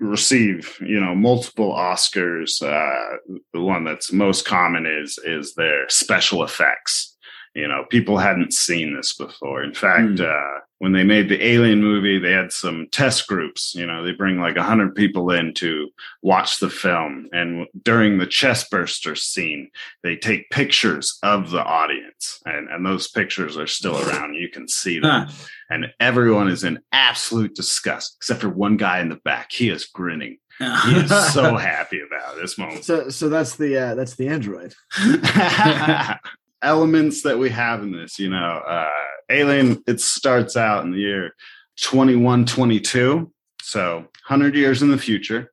receive, 0.00 0.76
you 0.80 1.00
know, 1.00 1.14
multiple 1.14 1.72
Oscars. 1.72 2.62
Uh, 2.62 3.16
the 3.52 3.60
one 3.60 3.84
that's 3.84 4.12
most 4.12 4.44
common 4.46 4.86
is 4.86 5.18
is 5.24 5.54
their 5.54 5.88
special 5.88 6.42
effects. 6.44 7.16
You 7.54 7.68
know, 7.68 7.84
people 7.88 8.18
hadn't 8.18 8.52
seen 8.52 8.94
this 8.94 9.14
before. 9.14 9.62
In 9.62 9.72
fact, 9.72 10.18
Hmm. 10.18 10.26
uh, 10.26 10.60
when 10.78 10.92
they 10.92 11.04
made 11.04 11.30
the 11.30 11.42
Alien 11.42 11.80
movie, 11.82 12.18
they 12.18 12.32
had 12.32 12.52
some 12.52 12.86
test 12.92 13.26
groups. 13.26 13.74
You 13.74 13.86
know, 13.86 14.04
they 14.04 14.12
bring 14.12 14.38
like 14.38 14.56
a 14.56 14.62
hundred 14.62 14.94
people 14.94 15.30
in 15.30 15.54
to 15.54 15.88
watch 16.20 16.58
the 16.58 16.68
film, 16.68 17.28
and 17.32 17.66
during 17.82 18.18
the 18.18 18.26
chest 18.26 18.70
burster 18.70 19.16
scene, 19.16 19.70
they 20.02 20.16
take 20.16 20.50
pictures 20.50 21.18
of 21.22 21.50
the 21.50 21.62
audience, 21.64 22.05
and 22.44 22.68
and 22.68 22.84
those 22.84 23.08
pictures 23.08 23.56
are 23.56 23.66
still 23.66 23.96
around. 24.08 24.34
You 24.34 24.48
can 24.48 24.68
see 24.68 24.98
them 25.00 25.26
Huh. 25.28 25.32
and 25.70 25.86
everyone 26.00 26.48
is 26.48 26.64
in 26.64 26.80
absolute 26.92 27.54
disgust 27.54 28.16
except 28.18 28.40
for 28.40 28.48
one 28.48 28.76
guy 28.76 29.00
in 29.00 29.08
the 29.08 29.16
back. 29.24 29.52
He 29.52 29.68
is 29.68 29.84
grinning. 29.86 30.38
He 30.58 30.96
is 30.96 31.10
so 31.34 31.56
happy 31.56 32.00
about 32.00 32.36
this 32.36 32.56
moment. 32.58 32.84
So 32.84 33.08
so 33.10 33.28
that's 33.28 33.56
the 33.56 33.76
uh 33.76 33.94
that's 33.94 34.16
the 34.16 34.28
android. 34.28 34.74
Elements 36.62 37.22
that 37.22 37.38
we 37.38 37.50
have 37.50 37.82
in 37.82 37.92
this, 37.92 38.18
you 38.18 38.30
know, 38.30 38.62
uh, 38.66 38.88
Alien, 39.30 39.82
it 39.86 40.00
starts 40.00 40.56
out 40.56 40.84
in 40.84 40.90
the 40.90 40.98
year 40.98 41.34
2122. 41.76 43.30
So 43.62 43.96
100 43.96 44.54
years 44.54 44.82
in 44.82 44.90
the 44.90 44.98
future 44.98 45.52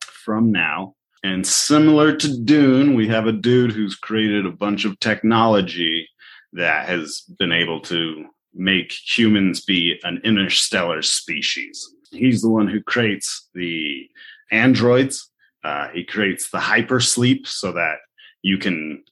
from 0.00 0.50
now. 0.50 0.94
And 1.22 1.46
similar 1.46 2.16
to 2.16 2.38
Dune, 2.44 2.94
we 2.94 3.06
have 3.08 3.26
a 3.26 3.32
dude 3.32 3.72
who's 3.72 3.94
created 3.94 4.44
a 4.44 4.50
bunch 4.50 4.84
of 4.84 4.98
technology 4.98 6.08
that 6.52 6.88
has 6.88 7.22
been 7.38 7.52
able 7.52 7.80
to 7.82 8.26
make 8.54 8.92
humans 8.92 9.64
be 9.64 9.98
an 10.02 10.20
interstellar 10.24 11.00
species. 11.02 11.88
He's 12.10 12.42
the 12.42 12.50
one 12.50 12.68
who 12.68 12.82
creates 12.82 13.48
the 13.54 14.08
androids. 14.50 15.30
Uh, 15.64 15.88
he 15.88 16.04
creates 16.04 16.50
the 16.50 16.58
hypersleep 16.58 17.46
so 17.46 17.72
that 17.72 17.98
you 18.42 18.58
can 18.58 19.02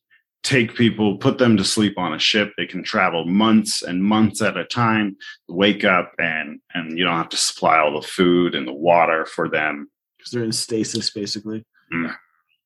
take 0.42 0.74
people, 0.74 1.16
put 1.16 1.38
them 1.38 1.56
to 1.56 1.64
sleep 1.64 1.98
on 1.98 2.12
a 2.12 2.18
ship. 2.18 2.52
They 2.56 2.66
can 2.66 2.82
travel 2.82 3.24
months 3.24 3.82
and 3.82 4.02
months 4.02 4.42
at 4.42 4.56
a 4.56 4.64
time, 4.64 5.16
wake 5.48 5.84
up, 5.84 6.12
and 6.18 6.60
and 6.74 6.98
you 6.98 7.04
don't 7.04 7.16
have 7.16 7.28
to 7.30 7.36
supply 7.36 7.78
all 7.78 8.00
the 8.00 8.06
food 8.06 8.54
and 8.54 8.66
the 8.66 8.72
water 8.72 9.26
for 9.26 9.48
them. 9.48 9.90
Because 10.18 10.32
they're 10.32 10.44
in 10.44 10.52
stasis 10.52 11.10
basically. 11.10 11.64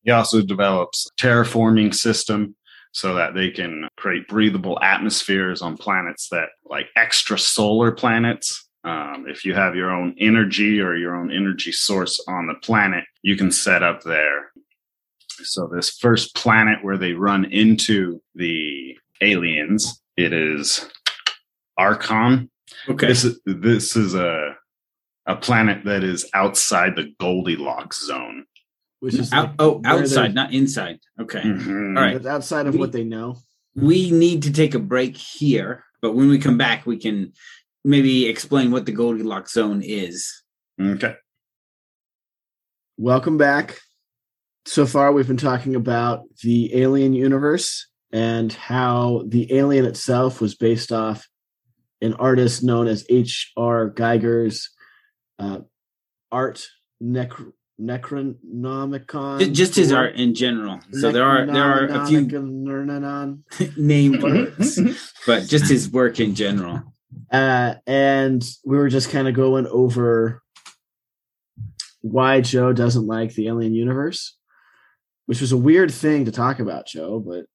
He 0.03 0.11
also 0.11 0.43
develops 0.43 1.07
a 1.07 1.23
terraforming 1.23 1.95
system 1.95 2.55
so 2.93 3.15
that 3.15 3.35
they 3.35 3.51
can 3.51 3.89
create 3.97 4.29
breathable 4.29 4.79
atmospheres 4.81 5.63
on 5.63 5.77
planets 5.77 6.29
that 6.29 6.51
like 6.65 6.87
extra 6.97 7.39
solar 7.39 7.91
planets. 7.91 8.69
Um, 8.85 9.25
if 9.27 9.45
you 9.45 9.55
have 9.55 9.75
your 9.75 9.91
own 9.91 10.15
energy 10.19 10.81
or 10.81 10.95
your 10.95 11.17
own 11.17 11.33
energy 11.33 11.73
source 11.73 12.23
on 12.29 12.47
the 12.47 12.55
planet, 12.55 13.05
you 13.23 13.37
can 13.37 13.51
set 13.51 13.83
up 13.83 14.03
there. 14.03 14.53
So 15.43 15.69
this 15.75 15.91
first 15.91 16.37
planet 16.37 16.79
where 16.83 16.99
they 16.99 17.15
run 17.15 17.47
into 17.47 18.21
the 18.35 18.97
aliens, 19.21 20.01
it 20.17 20.33
is 20.33 20.89
Acheron. 21.79 22.51
Okay. 22.89 23.07
This 23.09 23.25
is 23.25 23.41
this 23.45 23.97
is 23.97 24.15
a 24.15 24.55
a 25.27 25.35
planet 25.35 25.85
that 25.85 26.05
is 26.05 26.29
outside 26.35 26.95
the 26.95 27.13
Goldilocks 27.19 28.07
zone. 28.07 28.45
Which 29.05 29.17
is 29.17 29.31
Out, 29.35 29.49
like 29.49 29.55
oh, 29.59 29.83
outside, 29.85 30.35
not 30.35 30.55
inside. 30.55 30.99
Okay. 31.21 31.43
Mhm. 31.43 31.95
All 31.95 32.03
right. 32.03 32.15
that's 32.15 32.27
outside 32.27 32.67
of 32.67 32.75
what 32.75 32.93
they 32.93 33.05
know. 33.05 33.37
We 33.75 34.11
need 34.11 34.45
to 34.45 34.51
take 34.53 34.75
a 34.75 34.79
break 34.79 35.15
here, 35.15 35.85
but 36.01 36.15
when 36.15 36.31
we 36.31 36.39
come 36.39 36.57
back, 36.57 36.87
we 36.87 36.97
can 36.97 37.35
maybe 37.85 38.25
explain 38.25 38.71
what 38.71 38.87
the 38.87 38.93
Goldilocks 38.93 39.53
zone 39.53 39.83
is. 39.85 40.43
Okay. 40.81 41.17
Welcome 42.97 43.37
back. 43.37 43.79
So 44.65 44.87
far, 44.87 45.13
we've 45.13 45.29
been 45.29 45.37
talking 45.37 45.75
about 45.75 46.23
the 46.43 46.75
alien 46.75 47.13
universe 47.13 47.89
and 48.11 48.51
how 48.55 49.25
the 49.27 49.53
alien 49.55 49.85
itself 49.85 50.41
was 50.41 50.55
based 50.55 50.93
off 50.93 51.29
an 52.01 52.15
artist 52.15 52.65
known 52.65 52.87
as 52.87 53.05
H.R. 53.11 53.91
Giger's 53.91 54.71
uh, 55.39 55.59
art 56.33 56.67
necr- 57.03 57.53
Necronomicon. 57.81 59.41
Ju- 59.41 59.51
Just 59.51 59.75
his 59.75 59.93
art 59.93 60.15
in 60.15 60.35
general. 60.35 60.81
So 60.93 61.11
there 61.11 61.25
are 61.25 61.47
there 61.47 61.63
are 61.63 61.87
a 61.87 62.07
few 62.07 62.21
Necronomicon. 62.27 63.41
name 63.77 64.21
words, 64.23 64.81
but 65.27 65.47
just 65.49 65.69
his 65.71 65.91
work 65.91 66.21
in 66.21 66.35
general. 66.35 66.83
uh, 67.31 67.75
and 67.87 68.45
we 68.65 68.77
were 68.77 68.89
just 68.89 69.11
kind 69.11 69.29
of 69.29 69.35
going 69.35 69.67
over 69.67 70.43
why 72.01 72.41
Joe 72.41 72.73
doesn't 72.73 73.07
like 73.07 73.35
the 73.35 73.49
alien 73.49 73.75
universe, 73.75 74.37
which 75.27 75.41
was 75.41 75.53
a 75.53 75.57
weird 75.57 75.91
thing 75.93 76.27
to 76.27 76.33
talk 76.33 76.61
about, 76.61 76.87
Joe, 76.87 77.19
but 77.19 77.47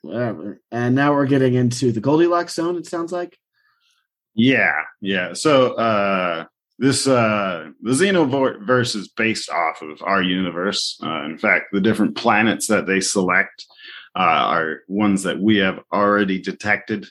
whatever. 0.00 0.60
And 0.70 0.94
now 0.94 1.12
we're 1.12 1.26
getting 1.26 1.54
into 1.54 1.92
the 1.92 2.00
Goldilocks 2.00 2.54
zone, 2.54 2.76
it 2.76 2.86
sounds 2.86 3.12
like. 3.12 3.36
Yeah, 4.34 4.80
yeah. 5.02 5.34
So 5.34 5.74
uh 5.74 6.46
this 6.82 7.06
uh 7.06 7.68
the 7.80 7.92
Xenoverse 7.92 8.96
is 8.96 9.06
based 9.06 9.48
off 9.48 9.82
of 9.82 10.02
our 10.02 10.20
universe. 10.20 10.98
Uh, 11.00 11.24
in 11.24 11.38
fact, 11.38 11.66
the 11.72 11.80
different 11.80 12.16
planets 12.16 12.66
that 12.66 12.86
they 12.86 13.00
select 13.00 13.64
uh, 14.16 14.18
are 14.18 14.80
ones 14.88 15.22
that 15.22 15.38
we 15.38 15.58
have 15.58 15.78
already 15.92 16.40
detected 16.40 17.06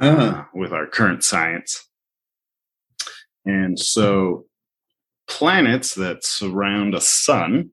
uh, 0.00 0.42
with 0.52 0.72
our 0.72 0.88
current 0.88 1.22
science. 1.22 1.88
And 3.46 3.78
so 3.78 4.46
planets 5.28 5.94
that 5.94 6.24
surround 6.24 6.96
a 6.96 7.00
sun, 7.00 7.70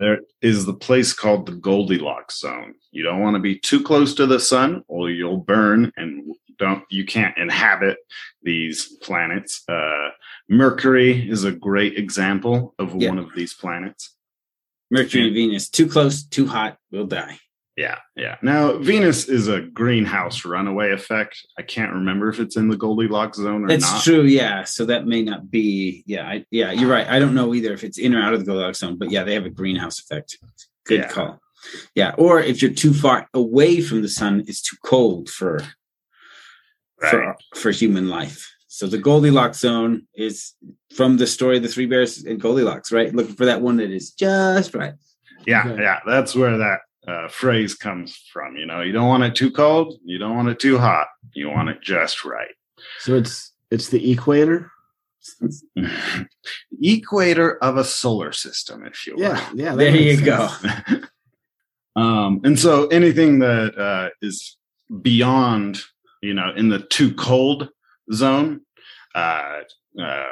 there 0.00 0.18
is 0.42 0.66
the 0.66 0.74
place 0.74 1.12
called 1.12 1.46
the 1.46 1.52
Goldilocks 1.52 2.40
zone. 2.40 2.74
You 2.90 3.04
don't 3.04 3.20
want 3.20 3.36
to 3.36 3.40
be 3.40 3.56
too 3.56 3.84
close 3.84 4.14
to 4.14 4.26
the 4.26 4.40
sun 4.40 4.82
or 4.88 5.10
you'll 5.10 5.36
burn 5.36 5.92
and 5.96 6.34
don't 6.60 6.84
you 6.90 7.04
can't 7.04 7.36
inhabit 7.36 7.96
these 8.42 8.86
planets. 9.02 9.62
Uh, 9.68 10.10
Mercury 10.48 11.28
is 11.28 11.42
a 11.44 11.50
great 11.52 11.96
example 11.98 12.74
of 12.78 12.94
Yeah. 12.94 13.08
one 13.08 13.18
of 13.18 13.30
these 13.34 13.54
planets. 13.54 14.14
Mercury 14.90 15.24
and 15.24 15.34
Venus, 15.34 15.68
too 15.68 15.86
close, 15.88 16.22
too 16.22 16.46
hot, 16.46 16.76
we'll 16.92 17.06
die. 17.06 17.38
Yeah, 17.76 17.98
yeah. 18.16 18.36
Now 18.42 18.76
Venus 18.78 19.28
is 19.28 19.48
a 19.48 19.60
greenhouse 19.60 20.44
runaway 20.44 20.90
effect. 20.92 21.40
I 21.58 21.62
can't 21.62 21.92
remember 21.92 22.28
if 22.28 22.38
it's 22.38 22.56
in 22.56 22.68
the 22.68 22.76
Goldilocks 22.76 23.38
zone 23.38 23.64
or 23.64 23.68
That's 23.68 23.90
not. 23.90 24.02
true, 24.02 24.22
yeah. 24.22 24.64
So 24.64 24.84
that 24.86 25.06
may 25.06 25.22
not 25.22 25.50
be, 25.50 26.02
yeah, 26.06 26.26
I, 26.28 26.44
yeah. 26.50 26.72
You're 26.72 26.90
right. 26.90 27.06
I 27.06 27.18
don't 27.18 27.34
know 27.34 27.54
either 27.54 27.72
if 27.72 27.82
it's 27.84 27.96
in 27.98 28.14
or 28.14 28.20
out 28.22 28.34
of 28.34 28.40
the 28.40 28.46
Goldilocks 28.46 28.80
zone, 28.80 28.98
but 28.98 29.10
yeah, 29.10 29.24
they 29.24 29.32
have 29.34 29.46
a 29.46 29.50
greenhouse 29.50 29.98
effect. 29.98 30.36
Good 30.84 31.00
Yeah. 31.00 31.08
call. 31.08 31.40
Yeah, 31.94 32.14
or 32.18 32.40
if 32.40 32.60
you're 32.62 32.72
too 32.72 32.92
far 32.94 33.28
away 33.34 33.80
from 33.82 34.00
the 34.02 34.08
sun, 34.08 34.44
it's 34.48 34.62
too 34.62 34.76
cold 34.84 35.28
for 35.30 35.60
Right. 37.02 37.10
for 37.10 37.36
for 37.54 37.70
human 37.70 38.08
life. 38.08 38.46
So 38.68 38.86
the 38.86 38.98
Goldilocks 38.98 39.60
zone 39.60 40.06
is 40.14 40.54
from 40.94 41.16
the 41.16 41.26
story 41.26 41.56
of 41.56 41.62
the 41.62 41.68
three 41.68 41.86
bears 41.86 42.24
and 42.24 42.40
Goldilocks, 42.40 42.92
right? 42.92 43.12
Looking 43.14 43.34
for 43.34 43.44
that 43.46 43.60
one 43.60 43.76
that 43.78 43.90
is 43.90 44.12
just 44.12 44.74
right. 44.74 44.94
Yeah, 45.46 45.64
Okay. 45.66 45.82
yeah, 45.82 46.00
that's 46.06 46.34
where 46.34 46.56
that 46.58 46.80
uh, 47.08 47.28
phrase 47.28 47.74
comes 47.74 48.16
from. 48.32 48.56
You 48.56 48.66
know, 48.66 48.82
you 48.82 48.92
don't 48.92 49.08
want 49.08 49.24
it 49.24 49.34
too 49.34 49.50
cold, 49.50 49.98
you 50.04 50.18
don't 50.18 50.36
want 50.36 50.48
it 50.48 50.58
too 50.60 50.78
hot, 50.78 51.08
you 51.34 51.48
want 51.50 51.68
it 51.70 51.80
just 51.82 52.24
right. 52.24 52.54
So 53.00 53.14
it's 53.14 53.52
it's 53.70 53.88
the 53.88 54.10
equator. 54.12 54.70
Equator 56.82 57.56
of 57.62 57.76
a 57.76 57.84
solar 57.84 58.32
system, 58.32 58.84
if 58.86 59.06
you 59.06 59.14
will. 59.16 59.22
Yeah, 59.22 59.50
yeah. 59.54 59.74
There 59.74 59.92
makes 59.92 60.20
you 60.20 60.26
go. 60.26 60.48
um, 62.00 62.40
and 62.44 62.58
so 62.58 62.86
anything 62.88 63.40
that 63.40 63.76
uh, 63.78 64.10
is 64.22 64.56
beyond, 65.02 65.80
you 66.20 66.34
know, 66.34 66.52
in 66.56 66.68
the 66.68 66.80
too 66.80 67.14
cold 67.14 67.68
zone, 68.12 68.60
uh, 69.14 69.60
uh, 70.00 70.24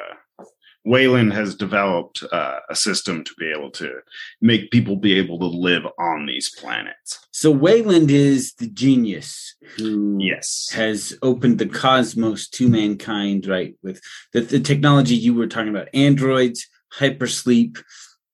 Weyland 0.85 1.33
has 1.35 1.55
developed 1.55 2.23
uh, 2.33 2.61
a 2.71 2.77
system 2.77 3.23
to 3.25 3.35
be 3.39 3.51
able 3.51 3.71
to 3.73 3.93
make 4.41 4.71
people 4.71 4.97
be 4.97 5.19
able 5.19 5.39
to 5.41 5.47
live 5.47 5.83
on 5.99 6.27
these 6.27 6.51
planets. 6.59 7.19
So 7.31 7.51
Weyland 7.51 8.11
is 8.11 8.55
the 8.55 8.69
genius 8.69 9.55
who 9.77 10.19
Yes. 10.21 10.71
has 10.73 11.17
opened 11.23 11.59
the 11.59 11.67
cosmos 11.67 12.49
to 12.51 12.69
mankind, 12.69 13.47
right? 13.47 13.75
With 13.83 14.01
the, 14.33 14.41
the 14.41 14.61
technology 14.61 15.15
you 15.15 15.35
were 15.35 15.47
talking 15.47 15.69
about, 15.69 15.89
androids, 15.93 16.67
hypersleep, 16.95 17.83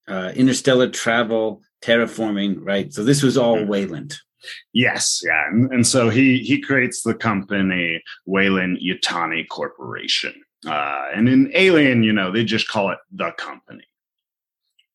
uh, 0.06 0.32
interstellar 0.36 0.90
travel, 0.90 1.62
terraforming, 1.82 2.58
right? 2.60 2.92
So 2.92 3.02
this 3.02 3.22
was 3.22 3.36
all 3.36 3.56
Mhm. 3.56 3.66
Weyland. 3.66 4.18
Yes, 4.72 5.22
yeah, 5.24 5.48
and, 5.48 5.72
and 5.72 5.86
so 5.86 6.10
he 6.10 6.38
he 6.38 6.60
creates 6.60 7.02
the 7.02 7.14
company 7.14 8.02
Weyland 8.26 8.78
Yutani 8.82 9.46
Corporation, 9.48 10.34
uh, 10.66 11.08
and 11.14 11.28
in 11.28 11.50
Alien, 11.54 12.02
you 12.02 12.12
know, 12.12 12.30
they 12.30 12.44
just 12.44 12.68
call 12.68 12.90
it 12.90 12.98
the 13.12 13.32
company. 13.32 13.84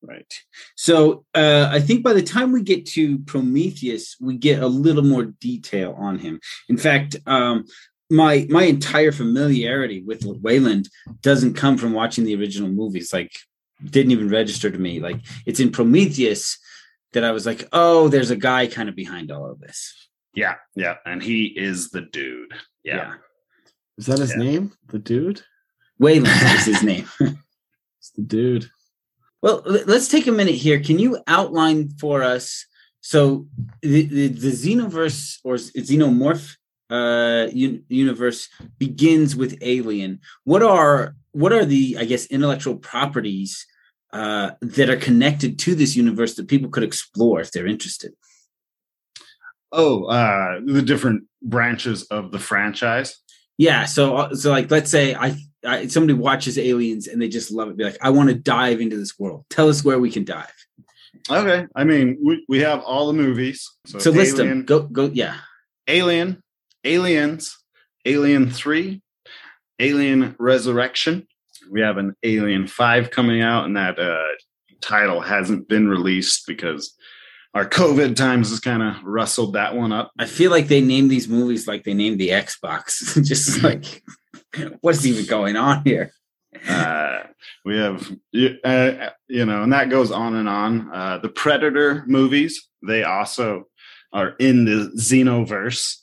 Right. 0.01 0.33
So 0.75 1.25
uh, 1.35 1.67
I 1.69 1.81
think 1.81 2.03
by 2.03 2.13
the 2.13 2.23
time 2.23 2.53
we 2.53 2.61
get 2.61 2.85
to 2.87 3.19
Prometheus, 3.19 4.15
we 4.21 4.37
get 4.37 4.63
a 4.63 4.67
little 4.67 5.03
more 5.03 5.25
detail 5.25 5.93
on 5.97 6.19
him. 6.19 6.39
In 6.69 6.77
fact, 6.77 7.17
um, 7.25 7.65
my 8.09 8.47
my 8.49 8.63
entire 8.63 9.11
familiarity 9.11 10.01
with 10.01 10.23
Weyland 10.23 10.89
doesn't 11.21 11.55
come 11.55 11.77
from 11.77 11.91
watching 11.93 12.23
the 12.23 12.35
original 12.35 12.69
movies. 12.69 13.11
Like, 13.11 13.33
didn't 13.83 14.11
even 14.11 14.29
register 14.29 14.71
to 14.71 14.77
me. 14.77 15.01
Like, 15.01 15.19
it's 15.45 15.59
in 15.59 15.71
Prometheus 15.71 16.57
that 17.13 17.23
I 17.23 17.31
was 17.31 17.45
like, 17.45 17.67
oh, 17.73 18.07
there's 18.07 18.31
a 18.31 18.35
guy 18.35 18.67
kind 18.67 18.89
of 18.89 18.95
behind 18.95 19.31
all 19.31 19.49
of 19.49 19.59
this. 19.59 19.95
Yeah, 20.33 20.55
yeah, 20.75 20.97
and 21.05 21.21
he 21.23 21.45
is 21.45 21.89
the 21.89 22.01
dude. 22.01 22.53
Yeah, 22.83 23.15
Is 23.97 24.05
that 24.05 24.19
his 24.19 24.31
Yeah. 24.31 24.37
name? 24.43 24.73
The 24.87 24.99
dude? 24.99 25.41
Weyland 25.99 26.27
is 26.59 26.65
his 26.65 26.83
name. 26.83 27.07
It's 27.19 28.11
the 28.15 28.21
dude. 28.21 28.69
Well, 29.41 29.61
let's 29.65 30.07
take 30.07 30.27
a 30.27 30.31
minute 30.31 30.55
here. 30.55 30.79
Can 30.81 30.99
you 30.99 31.17
outline 31.27 31.89
for 31.99 32.23
us? 32.23 32.65
So 33.01 33.47
the 33.81 34.03
the, 34.05 34.27
the 34.27 34.51
xenoverse 34.51 35.37
or 35.43 35.55
xenomorph 35.55 36.55
uh, 36.89 37.47
un- 37.53 37.83
universe 37.87 38.49
begins 38.77 39.35
with 39.35 39.57
Alien. 39.61 40.19
What 40.43 40.61
are 40.63 41.15
what 41.31 41.53
are 41.53 41.65
the 41.65 41.97
I 41.99 42.05
guess 42.05 42.25
intellectual 42.27 42.75
properties 42.77 43.65
uh, 44.11 44.51
that 44.61 44.89
are 44.89 44.97
connected 44.97 45.59
to 45.59 45.75
this 45.75 45.95
universe 45.95 46.35
that 46.35 46.47
people 46.47 46.69
could 46.69 46.83
explore 46.83 47.39
if 47.41 47.51
they're 47.51 47.67
interested? 47.67 48.13
Oh, 49.71 50.05
uh, 50.05 50.59
the 50.65 50.81
different 50.81 51.25
branches 51.41 52.03
of 52.03 52.31
the 52.31 52.39
franchise. 52.39 53.17
Yeah. 53.57 53.85
So 53.85 54.17
uh, 54.17 54.35
so 54.35 54.51
like 54.51 54.71
let's 54.71 54.89
say 54.89 55.13
I, 55.13 55.35
I 55.65 55.87
somebody 55.87 56.13
watches 56.13 56.57
Aliens 56.57 57.07
and 57.07 57.21
they 57.21 57.27
just 57.27 57.51
love 57.51 57.69
it. 57.69 57.77
Be 57.77 57.83
like, 57.83 57.97
I 58.01 58.09
want 58.09 58.29
to 58.29 58.35
dive 58.35 58.81
into 58.81 58.97
this 58.97 59.19
world. 59.19 59.45
Tell 59.49 59.69
us 59.69 59.83
where 59.83 59.99
we 59.99 60.09
can 60.09 60.23
dive. 60.23 60.53
Okay, 61.29 61.67
I 61.75 61.83
mean, 61.83 62.17
we, 62.23 62.45
we 62.47 62.59
have 62.59 62.81
all 62.81 63.07
the 63.07 63.13
movies. 63.13 63.69
So, 63.85 63.99
So 63.99 64.11
list 64.11 64.37
them. 64.37 64.65
Go 64.65 64.83
go. 64.83 65.05
Yeah. 65.13 65.35
Alien, 65.87 66.41
Aliens, 66.83 67.57
Alien 68.05 68.49
Three, 68.49 69.01
Alien 69.79 70.35
Resurrection. 70.39 71.27
We 71.69 71.81
have 71.81 71.97
an 71.97 72.15
Alien 72.23 72.67
Five 72.67 73.11
coming 73.11 73.41
out, 73.41 73.65
and 73.65 73.77
that 73.77 73.99
uh, 73.99 74.27
title 74.81 75.21
hasn't 75.21 75.67
been 75.67 75.87
released 75.87 76.47
because 76.47 76.95
our 77.53 77.67
COVID 77.67 78.15
times 78.15 78.49
has 78.49 78.59
kind 78.59 78.83
of 78.83 78.95
rustled 79.03 79.53
that 79.53 79.75
one 79.75 79.91
up. 79.91 80.11
I 80.19 80.25
feel 80.25 80.51
like 80.51 80.67
they 80.67 80.81
name 80.81 81.07
these 81.07 81.27
movies 81.27 81.67
like 81.67 81.83
they 81.83 81.93
named 81.93 82.19
the 82.19 82.29
Xbox. 82.29 83.23
Just 83.25 83.63
like, 83.63 84.03
what's 84.81 85.05
even 85.05 85.25
going 85.25 85.55
on 85.55 85.83
here? 85.83 86.11
Uh, 86.67 87.19
we 87.63 87.77
have, 87.77 88.11
uh, 88.63 89.09
you 89.27 89.45
know, 89.45 89.63
and 89.63 89.73
that 89.73 89.89
goes 89.89 90.11
on 90.11 90.35
and 90.35 90.49
on. 90.49 90.89
Uh, 90.93 91.17
the 91.19 91.29
Predator 91.29 92.03
movies, 92.07 92.67
they 92.85 93.03
also 93.03 93.65
are 94.11 94.29
in 94.39 94.65
the 94.65 94.91
Xenoverse. 94.97 95.97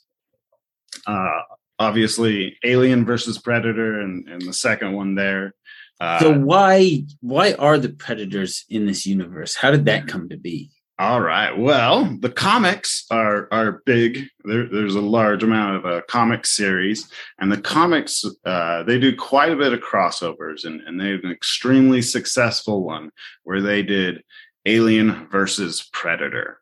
Obviously, 1.79 2.57
Alien 2.63 3.05
versus 3.05 3.37
Predator, 3.37 4.01
and, 4.01 4.27
and 4.27 4.41
the 4.41 4.53
second 4.53 4.93
one 4.93 5.15
there. 5.15 5.53
Uh, 5.99 6.19
so 6.19 6.33
why 6.33 7.03
why 7.21 7.53
are 7.53 7.77
the 7.77 7.89
predators 7.89 8.65
in 8.69 8.85
this 8.85 9.05
universe? 9.05 9.55
How 9.55 9.71
did 9.71 9.85
that 9.85 10.07
come 10.07 10.29
to 10.29 10.37
be? 10.37 10.69
All 10.99 11.21
right. 11.21 11.55
Well, 11.55 12.17
the 12.21 12.29
comics 12.31 13.05
are 13.11 13.47
are 13.51 13.83
big. 13.85 14.27
There, 14.43 14.67
there's 14.67 14.95
a 14.95 15.01
large 15.01 15.43
amount 15.43 15.77
of 15.77 15.85
uh, 15.85 16.01
comic 16.07 16.45
series, 16.45 17.07
and 17.39 17.51
the 17.51 17.61
comics 17.61 18.25
uh, 18.45 18.83
they 18.83 18.99
do 18.99 19.15
quite 19.15 19.51
a 19.51 19.55
bit 19.55 19.73
of 19.73 19.79
crossovers, 19.79 20.65
and, 20.65 20.81
and 20.81 20.99
they 20.99 21.09
have 21.11 21.23
an 21.23 21.31
extremely 21.31 22.01
successful 22.01 22.83
one 22.83 23.11
where 23.43 23.61
they 23.61 23.83
did 23.83 24.23
Alien 24.65 25.27
versus 25.31 25.87
Predator. 25.93 26.59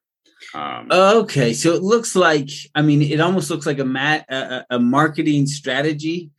Um, 0.55 0.87
Okay, 0.91 1.53
so 1.53 1.73
it 1.73 1.83
looks 1.83 2.15
like 2.15 2.49
I 2.73 2.81
mean, 2.81 3.01
it 3.01 3.19
almost 3.19 3.49
looks 3.49 3.65
like 3.65 3.79
a 3.79 3.85
mat 3.85 4.25
a, 4.29 4.35
a 4.35 4.65
a 4.75 4.79
marketing 4.79 5.47
strategy 5.47 6.31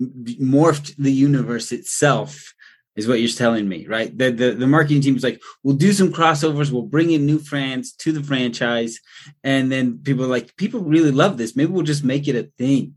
morphed 0.00 0.94
the 0.98 1.12
universe 1.12 1.72
itself. 1.72 2.54
Is 2.94 3.08
what 3.08 3.20
you're 3.20 3.30
telling 3.30 3.66
me, 3.66 3.86
right? 3.86 4.16
The, 4.16 4.30
the 4.30 4.50
the 4.52 4.66
marketing 4.66 5.00
team 5.00 5.16
is 5.16 5.22
like, 5.22 5.40
we'll 5.62 5.76
do 5.76 5.94
some 5.94 6.12
crossovers, 6.12 6.70
we'll 6.70 6.82
bring 6.82 7.10
in 7.10 7.24
new 7.24 7.38
fans 7.38 7.94
to 7.94 8.12
the 8.12 8.22
franchise, 8.22 9.00
and 9.42 9.72
then 9.72 9.98
people 10.04 10.24
are 10.26 10.28
like, 10.28 10.54
people 10.56 10.80
really 10.80 11.10
love 11.10 11.38
this. 11.38 11.56
Maybe 11.56 11.72
we'll 11.72 11.84
just 11.84 12.04
make 12.04 12.28
it 12.28 12.36
a 12.36 12.50
thing. 12.58 12.94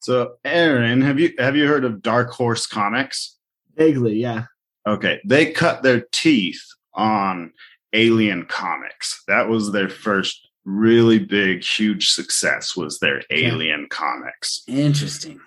so, 0.00 0.34
Aaron, 0.44 1.00
have 1.00 1.18
you 1.18 1.32
have 1.38 1.56
you 1.56 1.66
heard 1.66 1.86
of 1.86 2.02
Dark 2.02 2.30
Horse 2.32 2.66
Comics? 2.66 3.38
Vaguely, 3.74 4.16
yeah. 4.16 4.44
Okay, 4.86 5.18
they 5.24 5.50
cut 5.52 5.82
their 5.82 6.04
teeth 6.12 6.62
on 6.92 7.52
Alien 7.94 8.44
comics. 8.46 9.22
That 9.28 9.48
was 9.48 9.72
their 9.72 9.88
first 9.88 10.48
really 10.64 11.18
big, 11.18 11.62
huge 11.64 12.10
success. 12.10 12.76
Was 12.76 12.98
their 12.98 13.22
Alien 13.30 13.86
comics, 13.90 14.62
Interesting. 14.66 15.40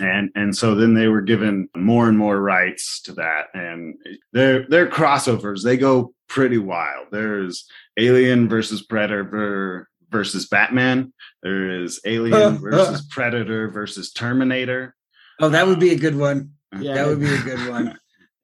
and 0.00 0.30
and 0.34 0.56
so 0.56 0.74
then 0.74 0.94
they 0.94 1.08
were 1.08 1.22
given 1.22 1.68
more 1.76 2.08
and 2.08 2.18
more 2.18 2.40
rights 2.40 3.00
to 3.02 3.12
that, 3.14 3.46
and 3.54 3.94
their 4.32 4.66
their 4.68 4.88
crossovers 4.88 5.62
they 5.62 5.76
go 5.76 6.12
pretty 6.28 6.58
wild. 6.58 7.06
There's 7.12 7.66
Alien 7.96 8.48
versus 8.48 8.82
Predator 8.84 9.88
versus 10.10 10.46
Batman. 10.48 11.12
There 11.42 11.82
is 11.82 12.00
Alien 12.04 12.58
versus 12.60 13.06
Predator 13.10 13.70
versus 13.70 14.12
Terminator. 14.12 14.94
Oh, 15.38 15.50
that 15.50 15.66
would 15.66 15.78
be 15.80 15.90
a 15.90 15.98
good 15.98 16.16
one. 16.16 16.52
Yeah. 16.78 16.94
That 16.94 17.06
would 17.06 17.20
be 17.20 17.32
a 17.32 17.42
good 17.42 17.68
one. 17.70 17.98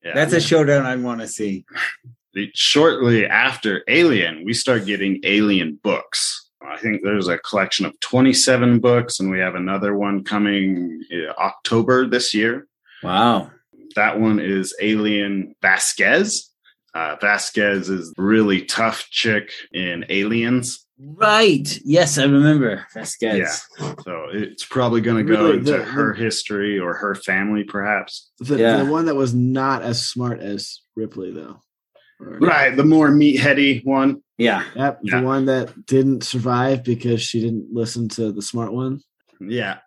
Yeah. 0.05 0.15
That's 0.15 0.33
a 0.33 0.41
showdown 0.41 0.85
I 0.85 0.97
want 0.97 1.21
to 1.23 1.29
see. 1.29 1.65
The- 2.35 2.51
shortly 2.55 3.27
after 3.27 3.83
Alien, 3.89 4.45
we 4.45 4.53
start 4.55 4.87
getting 4.87 5.21
Alien 5.25 5.79
books. 5.83 6.49
I 6.65 6.79
think 6.79 7.03
there's 7.03 7.29
a 7.29 7.39
collection 7.39 7.85
of 7.87 7.99
27 8.01 8.79
books, 8.79 9.19
and 9.21 9.31
we 9.31 9.39
have 9.41 9.55
another 9.57 9.97
one 9.97 10.23
coming 10.25 11.03
uh, 11.13 11.33
October 11.41 12.07
this 12.07 12.33
year. 12.33 12.67
Wow. 13.03 13.51
That 13.97 14.21
one 14.21 14.39
is 14.39 14.75
Alien 14.81 15.55
Vasquez. 15.61 16.49
Uh, 16.95 17.17
Vasquez 17.21 17.89
is 17.91 18.13
really 18.17 18.63
tough 18.65 19.07
chick 19.11 19.51
in 19.73 20.05
Aliens. 20.09 20.87
Right. 21.01 21.81
Yes, 21.85 22.17
I 22.17 22.25
remember 22.25 22.87
Vasquez. 22.95 23.39
Yeah. 23.79 23.93
So 24.05 24.27
it's 24.33 24.65
probably 24.65 25.01
going 25.01 25.27
to 25.27 25.33
go 25.33 25.43
Really, 25.47 25.59
into 25.59 25.73
the- 25.73 25.83
her 25.85 26.13
history 26.15 26.79
or 26.79 26.95
her 26.95 27.15
family, 27.17 27.65
perhaps. 27.65 28.31
The, 28.39 28.57
Yeah. 28.59 28.77
the 28.85 28.91
one 28.91 29.07
that 29.07 29.17
was 29.17 29.35
not 29.35 29.83
as 29.83 30.07
smart 30.07 30.41
as 30.41 30.81
Ripley, 30.95 31.33
though. 31.33 31.61
Or- 32.23 32.39
Right. 32.41 32.75
The 32.77 32.85
more 32.85 33.11
meatheady 33.11 33.85
one. 33.85 34.23
Yeah. 34.39 34.65
Yep, 34.77 35.01
Yeah. 35.03 35.21
the 35.21 35.27
one 35.27 35.45
that 35.47 35.87
didn't 35.87 36.23
survive 36.25 36.83
because 36.85 37.21
she 37.23 37.41
didn't 37.41 37.67
listen 37.73 38.09
to 38.11 38.33
the 38.33 38.43
smart 38.43 38.73
one. 38.73 39.01
Yeah. 39.41 39.79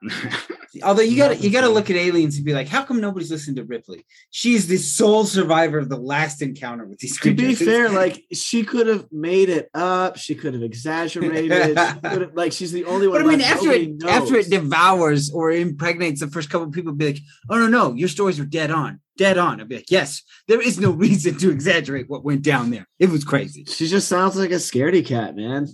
Although 0.84 1.04
you 1.04 1.16
gotta 1.16 1.38
you 1.38 1.50
gotta 1.50 1.70
look 1.70 1.90
at 1.90 1.96
aliens 1.96 2.36
and 2.36 2.44
be 2.46 2.54
like, 2.54 2.68
how 2.68 2.84
come 2.84 3.00
nobody's 3.00 3.32
listening 3.32 3.56
to 3.56 3.64
Ripley? 3.64 4.06
She's 4.30 4.68
the 4.68 4.76
sole 4.76 5.24
survivor 5.24 5.78
of 5.78 5.88
the 5.88 5.96
last 5.96 6.42
encounter 6.42 6.86
with 6.86 7.00
these 7.00 7.16
To 7.22 7.34
creatures. 7.34 7.60
be 7.60 7.66
fair, 7.66 7.90
like 8.04 8.22
she 8.34 8.64
could 8.66 8.88
have 8.88 9.06
made 9.14 9.48
it 9.48 9.70
up. 9.74 10.18
She 10.18 10.36
could 10.36 10.54
have 10.56 10.64
exaggerated. 10.64 11.78
she 11.78 12.26
like 12.36 12.52
she's 12.52 12.74
the 12.74 12.84
only 12.84 13.08
one. 13.08 13.22
But 13.22 13.28
I 13.28 13.30
mean, 13.32 13.40
after 13.42 13.66
Nobody 13.68 13.86
it 13.92 14.04
after 14.06 14.36
it 14.36 14.50
devours 14.50 15.32
or 15.32 15.52
impregnates 15.52 16.20
the 16.20 16.28
first 16.28 16.50
couple 16.50 16.68
of 16.68 16.74
people, 16.74 16.92
be 16.92 17.06
like, 17.14 17.20
"Oh 17.50 17.58
no, 17.58 17.68
no, 17.68 17.94
your 17.94 18.10
stories 18.10 18.38
are 18.42 18.46
dead 18.46 18.72
on, 18.72 19.00
dead 19.18 19.38
on." 19.38 19.62
I'd 19.62 19.68
be 19.70 19.76
like, 19.76 19.92
"Yes, 19.92 20.24
there 20.48 20.62
is 20.62 20.80
no 20.80 20.92
reason 21.06 21.38
to 21.40 21.50
exaggerate 21.50 22.10
what 22.10 22.24
went 22.24 22.42
down 22.42 22.72
there. 22.72 22.88
It 23.00 23.10
was 23.10 23.24
crazy." 23.24 23.66
she 23.66 23.88
just 23.88 24.08
sounds 24.08 24.36
like 24.36 24.52
a 24.52 24.56
scaredy 24.56 25.06
cat, 25.06 25.36
man. 25.36 25.68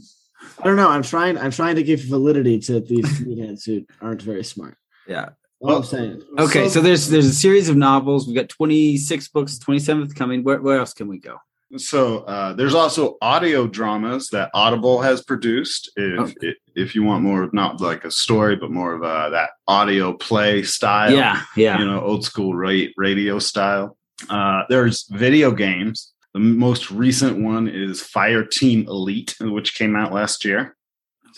I 0.59 0.63
don't 0.63 0.75
know. 0.75 0.89
I'm 0.89 1.03
trying. 1.03 1.37
I'm 1.37 1.51
trying 1.51 1.75
to 1.75 1.83
give 1.83 2.01
validity 2.01 2.59
to 2.59 2.79
these 2.79 3.05
meatheads 3.21 3.65
who 3.65 3.85
aren't 4.01 4.21
very 4.21 4.43
smart. 4.43 4.77
Yeah. 5.07 5.29
All 5.59 5.77
I'm 5.77 5.83
saying. 5.83 6.23
Okay, 6.39 6.69
so, 6.69 6.81
there's 6.81 7.07
there's 7.07 7.27
a 7.27 7.33
series 7.33 7.69
of 7.69 7.77
novels. 7.77 8.25
We've 8.25 8.35
got 8.35 8.49
26 8.49 9.27
books, 9.27 9.59
27th 9.59 10.15
coming. 10.15 10.43
Where, 10.43 10.59
where 10.59 10.79
else 10.79 10.93
can 10.93 11.07
we 11.07 11.19
go? 11.19 11.37
So 11.77 12.19
uh, 12.19 12.53
there's 12.53 12.73
also 12.73 13.17
audio 13.21 13.67
dramas 13.67 14.27
that 14.29 14.49
Audible 14.53 15.01
has 15.01 15.23
produced. 15.23 15.91
If 15.95 16.19
Okay. 16.19 16.55
if 16.75 16.95
you 16.95 17.03
want 17.03 17.23
more 17.23 17.43
of 17.43 17.53
not 17.53 17.79
like 17.81 18.03
a 18.03 18.11
story, 18.11 18.55
but 18.55 18.71
more 18.71 18.93
of 18.93 19.03
uh, 19.03 19.29
that 19.29 19.51
audio 19.67 20.13
play 20.13 20.63
style, 20.63 21.11
yeah, 21.13 21.43
yeah. 21.55 21.79
you 21.79 21.85
know, 21.85 22.01
old 22.01 22.23
school 22.25 22.53
ra- 22.55 22.91
radio 22.97 23.39
style. 23.39 23.97
Uh, 24.29 24.63
there's 24.69 25.05
video 25.11 25.51
games. 25.51 26.11
The 26.33 26.39
most 26.39 26.91
recent 26.91 27.41
one 27.41 27.67
is 27.67 28.01
Fireteam 28.01 28.87
Elite, 28.87 29.35
which 29.39 29.75
came 29.75 29.95
out 29.95 30.13
last 30.13 30.45
year. 30.45 30.75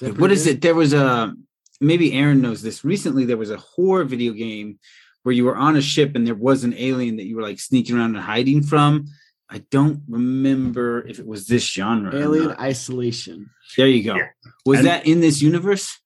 that 0.02 0.18
what 0.20 0.32
is 0.32 0.44
pretty 0.44 0.58
it? 0.58 0.62
There 0.62 0.76
was 0.76 0.94
a 0.94 1.34
maybe 1.80 2.14
Aaron 2.14 2.42
knows 2.42 2.62
this. 2.62 2.84
Recently, 2.84 3.26
there 3.26 3.38
was 3.38 3.52
a 3.52 3.58
horror 3.58 4.04
video 4.04 4.34
game 4.34 4.80
where 5.24 5.34
you 5.34 5.46
were 5.46 5.56
on 5.56 5.76
a 5.76 5.82
ship 5.82 6.16
and 6.16 6.28
there 6.28 6.36
was 6.36 6.64
an 6.64 6.74
alien 6.78 7.18
that 7.18 7.26
you 7.26 7.36
were 7.36 7.42
like 7.42 7.60
sneaking 7.60 7.98
around 7.98 8.16
and 8.16 8.24
hiding 8.24 8.62
from. 8.64 9.06
I 9.50 9.60
don't 9.70 10.02
remember 10.08 11.06
if 11.08 11.20
it 11.20 11.28
was 11.28 11.48
this 11.48 11.64
genre. 11.70 12.16
Alien. 12.16 12.52
Isolation. 12.60 13.50
There 13.78 13.88
you 13.88 14.04
go. 14.04 14.16
Yeah. 14.16 14.30
Was 14.66 14.80
And- 14.80 14.88
that 14.88 15.06
in 15.06 15.20
this 15.22 15.42
universe? 15.42 16.00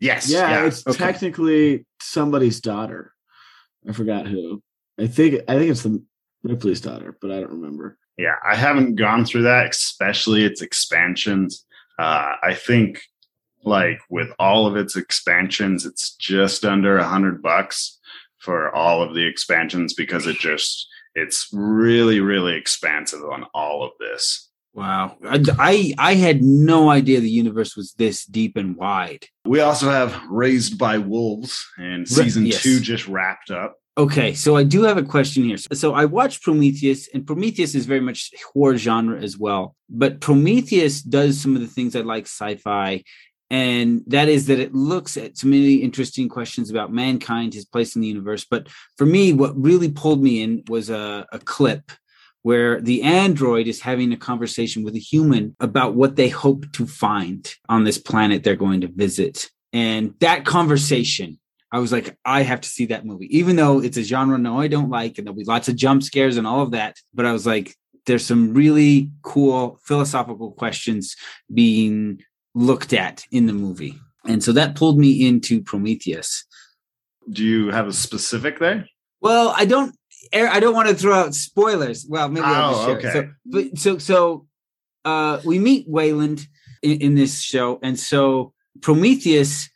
Yes, 0.00 0.30
Yeah, 0.30 0.64
it's 0.66 0.86
okay. 0.86 0.96
technically 0.98 1.86
somebody's 2.00 2.60
daughter. 2.60 3.14
I 3.88 3.92
forgot 3.92 4.26
who. 4.26 4.62
I 4.98 5.06
think 5.06 5.42
I 5.48 5.56
think 5.58 5.70
it's 5.70 5.82
the 5.82 6.02
Ripley's 6.44 6.80
daughter, 6.80 7.16
but 7.20 7.30
I 7.32 7.40
don't 7.40 7.52
remember. 7.52 7.98
yeah. 8.16 8.34
I 8.48 8.54
haven't 8.56 8.94
gone 8.96 9.24
through 9.24 9.42
that, 9.42 9.68
especially 9.70 10.44
its 10.44 10.62
expansions. 10.62 11.64
Uh, 11.98 12.34
I 12.42 12.54
think 12.54 13.00
like 13.64 13.98
with 14.08 14.30
all 14.38 14.66
of 14.66 14.76
its 14.76 14.96
expansions, 14.96 15.84
it's 15.84 16.14
just 16.16 16.64
under 16.64 16.96
a 16.98 17.04
hundred 17.08 17.42
bucks 17.42 17.98
for 18.38 18.72
all 18.74 19.02
of 19.02 19.14
the 19.14 19.26
expansions 19.26 19.94
because 19.94 20.26
it 20.28 20.38
just 20.38 20.86
it's 21.18 21.48
really 21.52 22.20
really 22.20 22.54
expansive 22.54 23.20
on 23.24 23.46
all 23.54 23.84
of 23.84 23.92
this. 23.98 24.50
Wow. 24.74 25.16
I, 25.24 25.42
I 25.58 25.94
I 25.98 26.14
had 26.14 26.42
no 26.42 26.88
idea 26.88 27.20
the 27.20 27.30
universe 27.30 27.76
was 27.76 27.94
this 27.94 28.24
deep 28.24 28.56
and 28.56 28.76
wide. 28.76 29.26
We 29.44 29.60
also 29.60 29.90
have 29.90 30.20
Raised 30.30 30.78
by 30.78 30.98
Wolves, 30.98 31.66
and 31.78 32.08
season 32.08 32.46
yes. 32.46 32.62
two 32.62 32.78
just 32.78 33.08
wrapped 33.08 33.50
up. 33.50 33.76
Okay, 33.98 34.32
so 34.32 34.54
I 34.54 34.62
do 34.62 34.84
have 34.84 34.96
a 34.96 35.02
question 35.02 35.42
here. 35.42 35.56
So 35.56 35.92
I 35.92 36.04
watched 36.04 36.44
Prometheus, 36.44 37.08
and 37.12 37.26
Prometheus 37.26 37.74
is 37.74 37.84
very 37.84 38.00
much 38.00 38.30
horror 38.52 38.76
genre 38.76 39.20
as 39.20 39.36
well. 39.36 39.74
But 39.90 40.20
Prometheus 40.20 41.02
does 41.02 41.40
some 41.40 41.56
of 41.56 41.62
the 41.62 41.66
things 41.66 41.96
I 41.96 42.02
like 42.02 42.26
sci-fi, 42.26 43.02
and 43.50 44.02
that 44.06 44.28
is 44.28 44.46
that 44.46 44.58
it 44.58 44.74
looks 44.74 45.16
at 45.16 45.38
some 45.38 45.50
really 45.50 45.76
interesting 45.76 46.28
questions 46.28 46.70
about 46.70 46.92
mankind, 46.92 47.54
his 47.54 47.64
place 47.64 47.96
in 47.96 48.02
the 48.02 48.08
universe. 48.08 48.46
But 48.48 48.68
for 48.96 49.06
me, 49.06 49.32
what 49.32 49.60
really 49.60 49.90
pulled 49.90 50.22
me 50.22 50.42
in 50.42 50.64
was 50.68 50.90
a, 50.90 51.26
a 51.32 51.38
clip 51.38 51.90
where 52.42 52.80
the 52.80 53.02
android 53.02 53.66
is 53.66 53.80
having 53.80 54.12
a 54.12 54.16
conversation 54.16 54.84
with 54.84 54.94
a 54.94 55.00
human 55.00 55.56
about 55.60 55.94
what 55.94 56.16
they 56.16 56.28
hope 56.28 56.70
to 56.72 56.86
find 56.86 57.54
on 57.68 57.84
this 57.84 57.98
planet 57.98 58.44
they're 58.44 58.56
going 58.56 58.82
to 58.82 58.88
visit. 58.88 59.48
And 59.72 60.14
that 60.20 60.44
conversation 60.44 61.38
I 61.70 61.80
was 61.80 61.92
like, 61.92 62.16
I 62.24 62.42
have 62.42 62.62
to 62.62 62.68
see 62.68 62.86
that 62.86 63.04
movie, 63.04 63.36
even 63.36 63.56
though 63.56 63.82
it's 63.82 63.98
a 63.98 64.02
genre 64.02 64.38
no, 64.38 64.58
I 64.58 64.68
don't 64.68 64.88
like, 64.88 65.18
and 65.18 65.26
there'll 65.26 65.36
be 65.36 65.44
lots 65.44 65.68
of 65.68 65.76
jump 65.76 66.02
scares 66.02 66.36
and 66.36 66.46
all 66.46 66.62
of 66.62 66.70
that. 66.70 66.96
But 67.12 67.26
I 67.26 67.32
was 67.32 67.46
like, 67.46 67.74
there's 68.06 68.24
some 68.24 68.54
really 68.54 69.10
cool 69.22 69.78
philosophical 69.84 70.52
questions 70.52 71.14
being 71.52 72.22
looked 72.58 72.92
at 72.92 73.24
in 73.30 73.46
the 73.46 73.52
movie. 73.52 73.98
And 74.26 74.42
so 74.42 74.52
that 74.52 74.74
pulled 74.74 74.98
me 74.98 75.26
into 75.26 75.62
Prometheus. 75.62 76.44
Do 77.30 77.44
you 77.44 77.70
have 77.70 77.86
a 77.86 77.92
specific 77.92 78.58
there? 78.58 78.86
Well, 79.20 79.54
I 79.56 79.64
don't 79.64 79.94
I 80.32 80.60
don't 80.60 80.74
want 80.74 80.88
to 80.88 80.94
throw 80.94 81.14
out 81.14 81.34
spoilers. 81.34 82.04
Well, 82.08 82.28
maybe 82.28 82.44
I'll 82.44 82.74
Oh, 82.74 82.86
share. 82.86 82.98
okay. 82.98 83.12
So 83.12 83.30
but 83.46 83.78
so 83.78 83.98
so 83.98 84.46
uh 85.04 85.40
we 85.44 85.58
meet 85.58 85.86
Weyland 85.88 86.46
in, 86.82 87.00
in 87.00 87.14
this 87.14 87.40
show, 87.40 87.78
and 87.82 87.98
so 87.98 88.52
Prometheus 88.82 89.70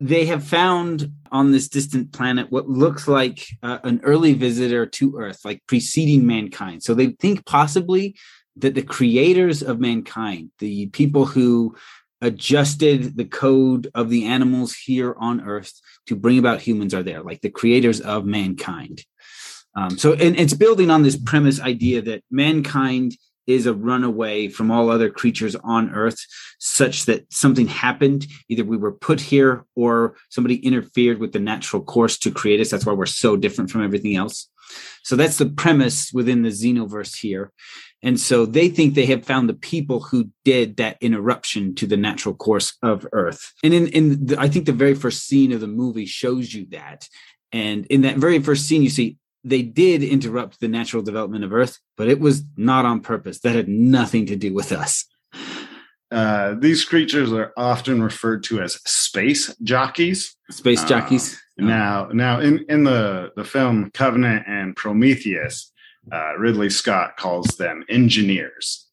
they 0.00 0.26
have 0.26 0.44
found 0.44 1.10
on 1.32 1.50
this 1.50 1.68
distant 1.68 2.12
planet 2.12 2.52
what 2.52 2.68
looks 2.68 3.08
like 3.08 3.44
uh, 3.64 3.78
an 3.82 4.00
early 4.04 4.32
visitor 4.32 4.86
to 4.86 5.16
Earth, 5.18 5.40
like 5.44 5.60
preceding 5.66 6.24
mankind. 6.24 6.84
So 6.84 6.94
they 6.94 7.08
think 7.18 7.44
possibly 7.46 8.14
that 8.60 8.74
the 8.74 8.82
creators 8.82 9.62
of 9.62 9.80
mankind, 9.80 10.50
the 10.58 10.86
people 10.86 11.26
who 11.26 11.76
adjusted 12.20 13.16
the 13.16 13.24
code 13.24 13.90
of 13.94 14.10
the 14.10 14.26
animals 14.26 14.74
here 14.74 15.14
on 15.18 15.40
Earth 15.40 15.72
to 16.06 16.16
bring 16.16 16.38
about 16.38 16.60
humans, 16.60 16.94
are 16.94 17.02
there, 17.02 17.22
like 17.22 17.40
the 17.40 17.50
creators 17.50 18.00
of 18.00 18.24
mankind. 18.24 19.04
Um, 19.74 19.96
so, 19.96 20.14
and 20.14 20.38
it's 20.38 20.54
building 20.54 20.90
on 20.90 21.02
this 21.02 21.16
premise 21.16 21.60
idea 21.60 22.02
that 22.02 22.24
mankind 22.30 23.16
is 23.48 23.66
a 23.66 23.74
runaway 23.74 24.46
from 24.48 24.70
all 24.70 24.90
other 24.90 25.08
creatures 25.08 25.56
on 25.56 25.90
earth 25.94 26.18
such 26.58 27.06
that 27.06 27.32
something 27.32 27.66
happened 27.66 28.26
either 28.48 28.62
we 28.62 28.76
were 28.76 28.92
put 28.92 29.18
here 29.18 29.64
or 29.74 30.16
somebody 30.28 30.56
interfered 30.56 31.18
with 31.18 31.32
the 31.32 31.38
natural 31.38 31.82
course 31.82 32.18
to 32.18 32.30
create 32.30 32.60
us. 32.60 32.70
That's 32.70 32.84
why 32.84 32.92
we're 32.92 33.06
so 33.06 33.36
different 33.36 33.70
from 33.70 33.82
everything 33.82 34.16
else. 34.16 34.50
So 35.02 35.16
that's 35.16 35.38
the 35.38 35.46
premise 35.46 36.12
within 36.12 36.42
the 36.42 36.50
xenoverse 36.50 37.16
here 37.16 37.52
and 38.02 38.20
so 38.20 38.46
they 38.46 38.68
think 38.68 38.94
they 38.94 39.06
have 39.06 39.24
found 39.24 39.48
the 39.48 39.54
people 39.54 40.00
who 40.00 40.30
did 40.44 40.76
that 40.76 40.96
interruption 41.00 41.74
to 41.74 41.86
the 41.86 41.96
natural 41.96 42.34
course 42.34 42.76
of 42.82 43.06
earth 43.12 43.52
and 43.62 43.74
in, 43.74 43.88
in 43.88 44.26
the, 44.26 44.40
i 44.40 44.48
think 44.48 44.66
the 44.66 44.72
very 44.72 44.94
first 44.94 45.26
scene 45.26 45.52
of 45.52 45.60
the 45.60 45.66
movie 45.66 46.06
shows 46.06 46.52
you 46.52 46.66
that 46.70 47.08
and 47.52 47.86
in 47.86 48.02
that 48.02 48.16
very 48.16 48.38
first 48.38 48.66
scene 48.66 48.82
you 48.82 48.90
see 48.90 49.18
they 49.44 49.62
did 49.62 50.02
interrupt 50.02 50.60
the 50.60 50.68
natural 50.68 51.02
development 51.02 51.44
of 51.44 51.52
Earth, 51.52 51.78
but 51.96 52.08
it 52.08 52.20
was 52.20 52.42
not 52.56 52.84
on 52.84 53.00
purpose. 53.00 53.40
That 53.40 53.54
had 53.54 53.68
nothing 53.68 54.26
to 54.26 54.36
do 54.36 54.52
with 54.52 54.72
us. 54.72 55.04
Uh, 56.10 56.54
these 56.58 56.84
creatures 56.84 57.32
are 57.32 57.52
often 57.56 58.02
referred 58.02 58.42
to 58.44 58.60
as 58.60 58.74
space 58.86 59.54
jockeys. 59.62 60.34
Space 60.50 60.82
Uh, 60.84 60.88
jockeys. 60.88 61.40
Now, 61.58 62.08
now 62.12 62.40
in, 62.40 62.64
in 62.68 62.84
the, 62.84 63.32
the 63.36 63.44
film 63.44 63.90
Covenant 63.92 64.44
and 64.46 64.74
Prometheus, 64.74 65.72
uh, 66.12 66.36
Ridley 66.38 66.70
Scott 66.70 67.16
calls 67.16 67.46
them 67.56 67.84
engineers. 67.88 68.86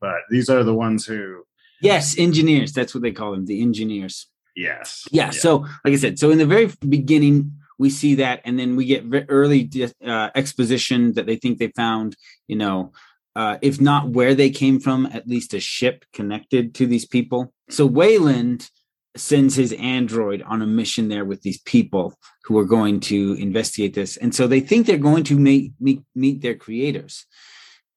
But 0.00 0.20
these 0.30 0.48
are 0.50 0.64
the 0.64 0.74
ones 0.74 1.06
who, 1.06 1.44
Yes, 1.80 2.16
engineers. 2.18 2.72
That's 2.72 2.94
what 2.94 3.02
they 3.02 3.10
call 3.12 3.32
them, 3.32 3.46
the 3.46 3.60
engineers. 3.60 4.26
yes. 4.54 5.06
Yeah, 5.10 5.30
So, 5.30 5.58
like 5.84 5.94
I 5.94 5.96
said, 5.96 6.18
so 6.18 6.30
in 6.30 6.38
the 6.38 6.46
very 6.46 6.70
beginning, 6.88 7.52
we 7.78 7.90
see 7.90 8.14
that, 8.16 8.40
and 8.44 8.56
then 8.58 8.76
we 8.76 8.84
get 8.84 9.04
early 9.28 9.68
uh, 10.06 10.30
exposition 10.36 11.12
that 11.14 11.26
they 11.26 11.36
think 11.36 11.58
they 11.58 11.68
found, 11.74 12.16
you 12.46 12.54
know, 12.56 12.92
uh, 13.34 13.58
if 13.62 13.80
not 13.80 14.10
where 14.10 14.34
they 14.34 14.50
came 14.50 14.78
from, 14.78 15.06
at 15.06 15.26
least 15.26 15.54
a 15.54 15.60
ship 15.60 16.04
connected 16.12 16.74
to 16.76 16.86
these 16.86 17.06
people. 17.06 17.52
So 17.70 17.86
Weyland 17.86 18.70
sends 19.16 19.54
his 19.54 19.72
android 19.74 20.42
on 20.42 20.62
a 20.62 20.66
mission 20.66 21.08
there 21.08 21.24
with 21.24 21.42
these 21.42 21.60
people 21.62 22.14
who 22.44 22.58
are 22.58 22.64
going 22.64 23.00
to 23.00 23.34
investigate 23.34 23.94
this, 23.94 24.16
and 24.16 24.34
so 24.34 24.46
they 24.46 24.60
think 24.60 24.86
they're 24.86 24.98
going 24.98 25.24
to 25.24 25.38
meet 25.38 25.72
meet, 25.80 26.02
meet 26.14 26.42
their 26.42 26.54
creators. 26.54 27.26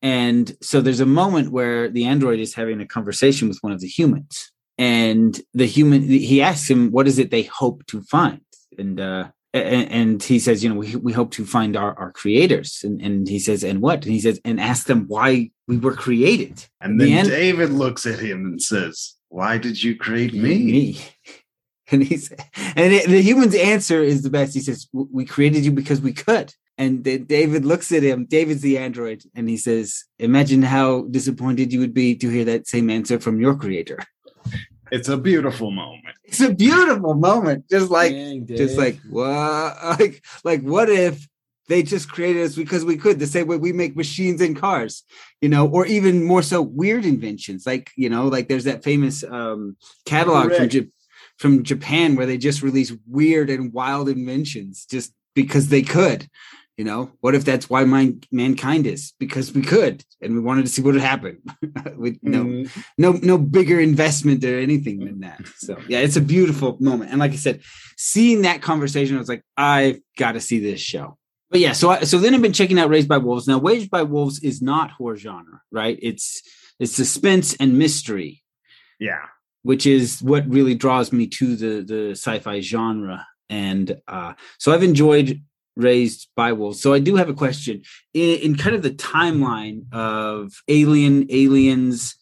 And 0.02 0.56
so 0.62 0.82
there's 0.82 1.00
a 1.00 1.06
moment 1.06 1.52
where 1.52 1.90
the 1.90 2.06
android 2.06 2.40
is 2.40 2.54
having 2.54 2.80
a 2.82 2.86
conversation 2.86 3.48
with 3.48 3.58
one 3.62 3.74
of 3.74 3.80
the 3.80 3.88
humans, 3.88 4.52
and 4.78 5.40
the 5.54 5.66
human 5.66 6.04
he 6.04 6.42
asks 6.42 6.70
him, 6.70 6.92
"What 6.92 7.08
is 7.08 7.18
it 7.18 7.32
they 7.32 7.44
hope 7.44 7.86
to 7.88 8.02
find?" 8.02 8.42
And 8.78 9.00
uh, 9.00 9.30
and, 9.56 9.92
and 9.92 10.24
he 10.24 10.38
says, 10.38 10.64
you 10.64 10.70
know, 10.70 10.76
we, 10.76 10.96
we 10.98 11.14
hope 11.14 11.32
to 11.32 11.46
find 11.46 11.78
our, 11.78 11.98
our 11.98 12.12
creators. 12.12 12.82
And, 12.84 13.02
and 13.02 13.28
he 13.28 13.40
says, 13.40 13.64
and 13.64 13.82
what? 13.82 14.04
And 14.04 14.14
he 14.14 14.20
says, 14.20 14.40
and 14.44 14.60
ask 14.60 14.86
them 14.86 15.06
why 15.08 15.52
we 15.68 15.78
were 15.78 15.94
created. 15.94 16.66
And 16.82 17.00
The 17.00 17.14
then 17.14 17.28
David 17.28 17.72
looks 17.72 18.06
at 18.06 18.20
him 18.20 18.46
and 18.46 18.62
says, 18.62 19.15
Why 19.36 19.58
did 19.58 19.84
you 19.84 19.98
create 19.98 20.34
me? 20.34 20.58
Me. 20.72 21.00
And 21.92 22.02
he's 22.02 22.32
and 22.76 22.92
it, 22.92 23.08
the 23.08 23.22
human's 23.22 23.54
answer 23.54 24.02
is 24.02 24.24
the 24.24 24.32
best. 24.32 24.56
He 24.56 24.60
says, 24.60 24.88
"We 24.92 25.24
created 25.24 25.64
you 25.64 25.72
because 25.72 26.02
we 26.02 26.14
could." 26.14 26.52
And 26.80 27.04
then 27.04 27.26
David 27.26 27.64
looks 27.64 27.92
at 27.92 28.02
him. 28.02 28.26
David's 28.26 28.64
the 28.64 28.80
android, 28.80 29.22
and 29.36 29.48
he 29.48 29.56
says, 29.56 30.04
"Imagine 30.18 30.64
how 30.64 31.04
disappointed 31.04 31.72
you 31.72 31.80
would 31.82 31.94
be 31.94 32.16
to 32.16 32.28
hear 32.28 32.44
that 32.46 32.66
same 32.68 32.90
answer 32.90 33.20
from 33.20 33.40
your 33.40 33.54
creator." 33.56 34.00
It's 34.92 35.10
a 35.10 35.18
beautiful 35.18 35.70
moment. 35.70 36.16
It's 36.24 36.42
a 36.42 36.52
beautiful 36.52 37.14
moment. 37.14 37.70
Just 37.70 37.92
like 37.92 38.14
Dang, 38.14 38.48
just 38.48 38.80
like 38.80 38.98
what 39.08 39.78
like 40.00 40.26
like 40.44 40.62
what 40.64 40.90
if 40.90 41.28
they 41.68 41.84
just 41.84 42.12
created 42.12 42.44
us 42.44 42.56
because 42.56 42.86
we 42.86 42.98
could 42.98 43.20
the 43.20 43.28
same 43.28 43.48
way 43.48 43.58
we 43.58 43.74
make 43.74 43.96
machines 43.96 44.42
and 44.42 44.56
cars 44.56 45.04
you 45.42 45.50
know 45.50 45.68
or 45.68 45.86
even 45.86 46.24
more 46.24 46.42
so 46.42 46.62
weird 46.62 47.06
inventions 47.06 47.66
like 47.66 47.92
you 47.96 48.10
know 48.10 48.28
like 48.28 48.48
there's 48.48 48.66
that 48.66 48.84
famous 48.84 49.24
um 49.24 49.76
catalog 50.06 50.54
from. 50.54 50.70
Ja- 50.70 50.82
from 51.38 51.64
japan 51.64 52.16
where 52.16 52.26
they 52.26 52.38
just 52.38 52.62
release 52.62 52.94
weird 53.08 53.50
and 53.50 53.74
wild 53.74 54.08
inventions 54.08 54.86
just 54.86 55.14
because 55.34 55.68
they 55.70 55.82
could 55.82 56.28
you 56.78 56.84
know? 56.84 57.12
What 57.22 57.36
if 57.36 57.46
that's 57.46 57.70
why 57.70 57.86
my, 57.86 58.16
mankind 58.32 58.86
is? 58.86 59.14
Because 59.18 59.54
we 59.54 59.62
could 59.62 60.04
and 60.22 60.34
we 60.34 60.42
wanted 60.42 60.64
to 60.64 60.68
see 60.68 60.82
what 60.82 60.94
would 60.94 61.02
happen. 61.02 61.42
With 61.96 62.20
no 62.22 62.44
Mm, 62.46 62.70
no 62.98 63.14
no 63.14 63.38
bigger 63.38 63.80
investment 63.80 64.44
or 64.44 64.60
anything 64.60 65.00
than 65.00 65.22
that. 65.22 65.42
So 65.58 65.78
yeah 65.88 66.00
it's 66.00 66.18
a 66.18 66.22
beautiful 66.22 66.78
moment. 66.80 67.12
And 67.12 67.20
like 67.20 67.32
i 67.32 67.36
said 67.36 67.62
seeing 67.98 68.42
that 68.42 68.62
conversation 68.62 69.16
i 69.16 69.20
was 69.20 69.30
like 69.30 69.44
i've 69.56 70.00
got 70.18 70.34
to 70.34 70.42
see 70.42 70.60
this 70.60 70.80
show 70.82 71.18
but 71.50 71.60
yeah 71.60 71.74
so 71.74 71.92
I, 71.92 72.02
so 72.02 72.18
then 72.18 72.34
i've 72.34 72.42
been 72.42 72.54
checking 72.54 72.80
out 72.80 72.90
raised 72.90 73.08
by 73.08 73.18
wolves. 73.18 73.48
Now 73.48 73.60
raised 73.60 73.90
by 73.90 74.04
wolves 74.04 74.40
is 74.44 74.62
not 74.62 74.92
horror 74.92 75.18
genre 75.18 75.62
right? 75.72 76.00
It's 76.02 76.42
it's 76.80 76.94
suspense 76.94 77.56
and 77.56 77.78
mystery. 77.78 78.44
Yeah. 79.00 79.26
which 79.64 79.86
is 79.86 80.22
what 80.22 80.48
really 80.48 80.76
draws 80.76 81.12
me 81.12 81.28
to 81.28 81.56
the 81.56 81.84
the 81.84 82.12
sci-fi 82.12 82.62
genre. 82.62 83.28
And 83.50 83.98
uh 84.08 84.34
so 84.58 84.72
i've 84.72 84.84
enjoyed 84.84 85.42
raised 85.76 86.30
by 86.36 86.54
wolves. 86.54 86.82
So 86.82 86.94
i 86.94 87.00
do 87.00 87.16
have 87.18 87.30
a 87.30 87.34
question. 87.34 87.82
In, 88.14 88.40
in 88.40 88.56
kind 88.56 88.76
of 88.76 88.82
the 88.82 88.92
timeline 88.92 89.92
of 89.94 90.54
alien 90.68 91.26
aliens 91.30 92.16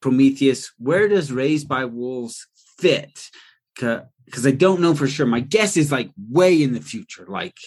prometheus 0.00 0.72
where 0.78 1.08
does 1.08 1.30
raised 1.30 1.68
by 1.68 1.84
wolves 1.84 2.46
fit? 2.78 3.30
Because 3.74 4.46
i 4.46 4.50
don't 4.50 4.80
know 4.80 4.94
for 4.94 5.06
sure. 5.06 5.26
My 5.26 5.40
guess 5.40 5.76
is 5.76 5.92
like 5.92 6.10
way 6.30 6.62
in 6.62 6.72
the 6.72 6.80
future. 6.80 7.26
Like 7.28 7.58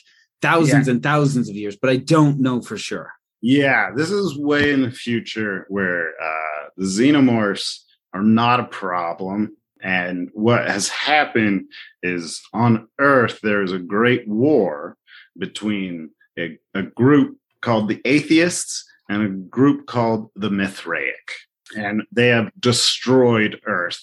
thousands 0.43 0.87
and 0.87 1.01
thousands 1.01 1.49
of 1.49 1.55
years 1.55 1.75
but 1.75 1.89
i 1.89 1.97
don't 1.97 2.39
know 2.39 2.61
for 2.61 2.77
sure 2.77 3.09
Yeah, 3.45 3.91
this 3.93 4.09
is 4.09 4.37
way 4.37 4.71
in 4.71 4.83
the 4.83 4.89
future 4.89 5.65
where 5.67 6.11
uh, 6.11 6.69
the 6.77 6.85
xenomorphs 6.85 7.79
are 8.13 8.23
not 8.23 8.61
a 8.61 8.65
problem. 8.65 9.57
And 9.81 10.29
what 10.33 10.69
has 10.69 10.87
happened 10.87 11.65
is 12.01 12.41
on 12.53 12.87
Earth, 12.99 13.39
there's 13.43 13.73
a 13.73 13.79
great 13.79 14.25
war 14.29 14.95
between 15.37 16.11
a, 16.39 16.57
a 16.73 16.83
group 16.83 17.37
called 17.59 17.89
the 17.89 18.01
Atheists 18.05 18.85
and 19.09 19.21
a 19.21 19.29
group 19.29 19.87
called 19.87 20.31
the 20.37 20.49
Mithraic. 20.49 21.33
And 21.75 22.03
they 22.13 22.29
have 22.29 22.49
destroyed 22.57 23.59
Earth 23.65 23.99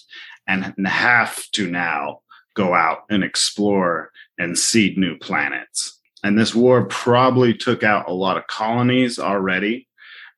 and 0.46 0.74
have 0.86 1.50
to 1.52 1.70
now 1.70 2.20
go 2.54 2.74
out 2.74 3.04
and 3.08 3.24
explore 3.24 4.10
and 4.36 4.58
seed 4.58 4.98
new 4.98 5.16
planets 5.16 5.99
and 6.22 6.38
this 6.38 6.54
war 6.54 6.84
probably 6.84 7.54
took 7.54 7.82
out 7.82 8.08
a 8.08 8.12
lot 8.12 8.36
of 8.36 8.46
colonies 8.46 9.18
already 9.18 9.88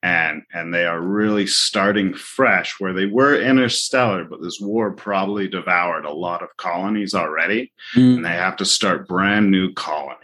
and 0.03 0.43
and 0.53 0.73
they 0.73 0.85
are 0.85 1.01
really 1.01 1.47
starting 1.47 2.13
fresh 2.13 2.75
where 2.79 2.93
they 2.93 3.05
were 3.05 3.39
interstellar 3.39 4.25
but 4.25 4.41
this 4.41 4.59
war 4.59 4.91
probably 4.91 5.47
devoured 5.47 6.05
a 6.05 6.11
lot 6.11 6.43
of 6.43 6.55
colonies 6.57 7.15
already 7.15 7.71
hmm. 7.93 8.15
and 8.15 8.25
they 8.25 8.29
have 8.29 8.57
to 8.57 8.65
start 8.65 9.07
brand 9.07 9.49
new 9.49 9.73
colonies. 9.73 10.19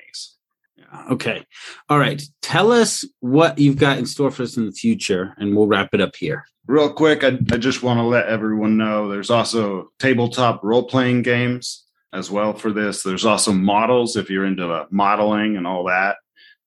Okay. 1.10 1.46
All 1.88 1.98
right 1.98 2.22
tell 2.42 2.72
us 2.72 3.06
what 3.22 3.58
you've 3.58 3.78
got 3.78 3.98
in 3.98 4.06
store 4.06 4.32
for 4.32 4.44
us 4.44 4.58
in 4.58 4.66
the 4.66 4.72
future 4.72 5.34
and 5.38 5.56
we'll 5.56 5.68
wrap 5.68 5.94
it 5.94 6.02
up 6.02 6.16
here. 6.16 6.46
Real 6.68 6.92
quick 6.92 7.24
i, 7.24 7.38
I 7.52 7.58
just 7.58 7.82
want 7.82 8.00
to 8.00 8.04
let 8.04 8.28
everyone 8.28 8.76
know 8.76 9.08
there's 9.08 9.30
also 9.30 9.92
tabletop 9.98 10.62
role-playing 10.64 11.22
games 11.22 11.86
as 12.14 12.32
well 12.32 12.54
for 12.54 12.72
this. 12.72 13.04
There's 13.04 13.26
also 13.26 13.52
models 13.52 14.16
if 14.16 14.30
you're 14.30 14.46
into 14.46 14.72
uh, 14.72 14.86
modeling 14.90 15.58
and 15.58 15.68
all 15.68 15.86
that. 15.86 16.18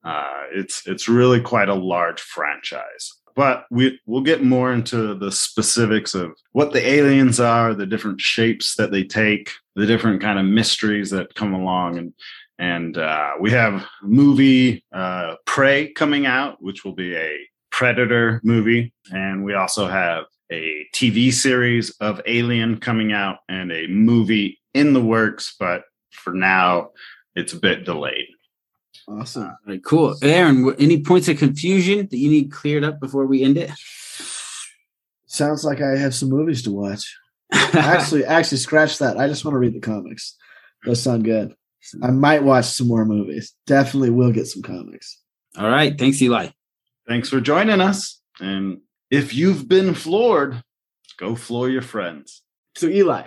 Uh, 0.05 0.43
it's 0.53 0.87
it's 0.87 1.09
really 1.09 1.41
quite 1.41 1.69
a 1.69 1.75
large 1.75 2.21
franchise. 2.21 3.13
But 3.35 3.65
we 3.71 3.99
we'll 4.07 4.23
get 4.23 4.45
more 4.45 4.73
into 4.73 5.15
the 5.15 5.33
specifics 5.33 6.15
of 6.15 6.33
what 6.53 6.73
the 6.73 6.87
aliens 6.87 7.41
are 7.41 7.75
the 7.75 7.87
different 7.87 8.21
shapes 8.21 8.77
that 8.77 8.91
they 8.91 9.05
take 9.05 9.51
the 9.75 9.87
different 9.87 10.21
kind 10.21 10.39
of 10.39 10.45
mysteries 10.45 11.11
that 11.11 11.35
come 11.35 11.55
along. 11.55 11.99
And 11.99 12.13
and 12.59 12.99
uh, 12.99 13.33
we 13.41 13.51
have 13.53 13.87
movie 14.03 14.85
uh, 14.93 15.37
prey 15.47 15.93
coming 15.93 16.27
out 16.27 16.63
which 16.63 16.85
will 16.85 16.95
be 16.95 17.17
a 17.17 17.39
predator 17.71 18.41
movie. 18.45 18.93
And 19.11 19.45
we 19.45 19.55
also 19.55 19.89
have 19.89 20.25
a 20.53 20.87
tv 20.95 21.33
series 21.33 21.91
of 22.01 22.21
alien 22.27 22.79
coming 22.79 23.13
out 23.13 23.39
and 23.49 23.73
a 23.73 23.87
movie 23.89 24.59
in 24.75 24.93
the 24.93 25.01
works 25.03 25.55
but 25.59 25.83
for 26.11 26.33
now 26.33 26.89
it's 27.35 27.53
a 27.53 27.59
bit 27.59 27.85
delayed 27.85 28.27
awesome. 29.09 29.45
all 29.45 29.57
right 29.67 29.85
cool 29.85 30.15
aaron 30.23 30.75
any 30.79 31.01
points 31.03 31.29
of 31.29 31.39
confusion 31.39 32.07
that 32.11 32.19
you 32.19 32.29
need 32.31 32.53
cleared 32.53 32.85
up 32.85 33.01
before 33.01 33.27
we 33.27 33.43
end 33.43 33.57
it 33.57 33.71
Sounds 35.27 35.65
like 35.65 35.81
I 35.81 35.97
have 35.97 36.15
some 36.15 36.29
movies 36.29 36.63
to 36.65 36.71
watch. 36.71 37.17
actually, 37.53 38.23
actually, 38.27 38.59
scratch 38.59 38.99
that. 38.99 39.17
I 39.17 39.29
just 39.29 39.47
want 39.47 39.55
to 39.55 39.59
read 39.59 39.73
the 39.73 39.81
comics. 39.81 40.37
Those 40.85 41.01
sound 41.01 41.25
good. 41.25 41.55
I 42.03 42.11
might 42.11 42.43
watch 42.45 42.67
some 42.67 42.87
more 42.87 43.07
movies. 43.07 43.55
Definitely 43.67 44.11
will 44.11 44.31
get 44.31 44.47
some 44.47 44.61
comics. 44.61 45.19
all 45.57 45.69
right 45.71 45.99
thanks 45.99 46.21
eli 46.21 46.49
thanks 47.09 47.29
for 47.31 47.41
joining 47.41 47.81
us 47.81 48.21
and 48.41 48.79
if 49.13 49.35
you've 49.35 49.69
been 49.69 49.95
floored 49.95 50.63
go 51.19 51.37
floor 51.37 51.69
your 51.69 51.83
friends 51.83 52.43
So, 52.75 52.89
Eli, 52.89 53.27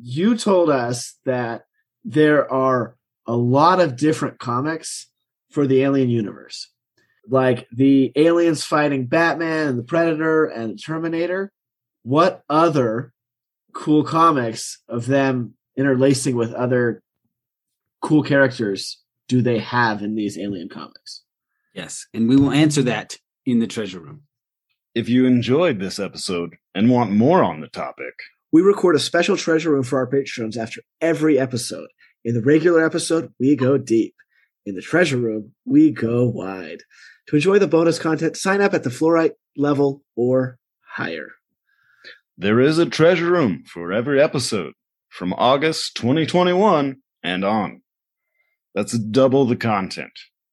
you 0.00 0.36
told 0.36 0.70
us 0.70 1.18
that 1.26 1.64
there 2.04 2.50
are 2.50 2.96
a 3.26 3.36
lot 3.36 3.80
of 3.80 3.96
different 3.96 4.38
comics 4.38 5.08
for 5.50 5.66
the 5.66 5.82
Alien 5.82 6.08
universe, 6.08 6.70
like 7.28 7.66
the 7.70 8.12
aliens 8.16 8.64
fighting 8.64 9.06
Batman 9.06 9.68
and 9.68 9.78
the 9.78 9.82
Predator 9.82 10.46
and 10.46 10.72
the 10.72 10.78
Terminator. 10.78 11.52
What 12.04 12.42
other 12.48 13.12
cool 13.74 14.04
comics 14.04 14.80
of 14.88 15.06
them 15.06 15.54
interlacing 15.76 16.36
with 16.36 16.52
other 16.54 17.02
cool 18.00 18.22
characters 18.22 19.02
do 19.28 19.42
they 19.42 19.58
have 19.58 20.02
in 20.02 20.14
these 20.14 20.38
Alien 20.38 20.68
comics? 20.68 21.22
yes 21.74 22.06
and 22.12 22.28
we 22.28 22.36
will 22.36 22.50
answer 22.50 22.82
that 22.82 23.16
in 23.46 23.58
the 23.58 23.66
treasure 23.66 23.98
room 23.98 24.22
if 24.94 25.08
you 25.08 25.26
enjoyed 25.26 25.80
this 25.80 25.98
episode 25.98 26.56
and 26.74 26.90
want 26.90 27.10
more 27.10 27.42
on 27.42 27.60
the 27.60 27.68
topic 27.68 28.14
We 28.52 28.60
record 28.62 28.94
a 28.96 28.98
special 28.98 29.36
treasure 29.36 29.70
room 29.70 29.82
for 29.84 29.98
our 29.98 30.06
patrons 30.06 30.56
after 30.58 30.82
every 31.00 31.38
episode. 31.38 31.88
In 32.24 32.34
the 32.34 32.42
regular 32.42 32.84
episode, 32.84 33.32
we 33.40 33.56
go 33.56 33.78
deep. 33.78 34.14
In 34.66 34.74
the 34.74 34.82
treasure 34.82 35.16
room, 35.16 35.52
we 35.64 35.90
go 35.90 36.28
wide. 36.28 36.82
To 37.28 37.36
enjoy 37.36 37.58
the 37.58 37.66
bonus 37.66 37.98
content, 37.98 38.36
sign 38.36 38.60
up 38.60 38.74
at 38.74 38.82
the 38.84 38.90
fluorite 38.90 39.32
level 39.56 40.02
or 40.16 40.58
higher. 40.86 41.28
there 42.36 42.60
is 42.60 42.78
a 42.78 42.86
treasure 42.86 43.30
room 43.30 43.64
for 43.66 43.92
every 43.92 44.20
episode 44.20 44.72
from 45.08 45.32
august 45.34 45.94
2021 45.96 46.96
and 47.22 47.44
on 47.44 47.80
that's 48.74 48.98
double 48.98 49.44
the 49.44 49.56
content 49.56 50.12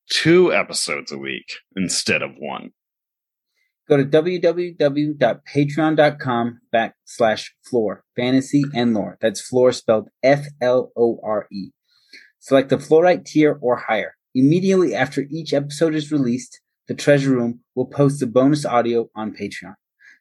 two 0.10 0.54
episodes 0.54 1.12
a 1.12 1.18
week 1.18 1.50
instead 1.76 2.22
of 2.22 2.32
one 2.38 2.72
go 3.90 3.98
to 3.98 4.06
www.patreon.com 4.06 6.62
backslash 6.74 7.50
Flore 7.64 8.06
fantasy 8.16 8.64
and 8.74 8.94
lore. 8.94 9.18
That's 9.20 9.42
floor 9.42 9.72
spelled 9.72 10.10
f-l-o-r-e 10.24 11.74
select 12.40 12.70
the 12.70 12.78
fluorite 12.78 13.26
tier 13.26 13.58
or 13.62 13.76
higher. 13.76 14.16
Immediately 14.34 14.96
after 14.96 15.26
each 15.30 15.54
episode 15.54 15.96
is 15.96 16.12
released 16.12 16.62
the 16.88 16.96
treasure 16.96 17.32
room 17.32 17.60
will 17.76 17.86
post 17.86 18.20
the 18.20 18.26
bonus 18.26 18.66
audio 18.66 19.10
on 19.16 19.32
patreon. 19.32 19.76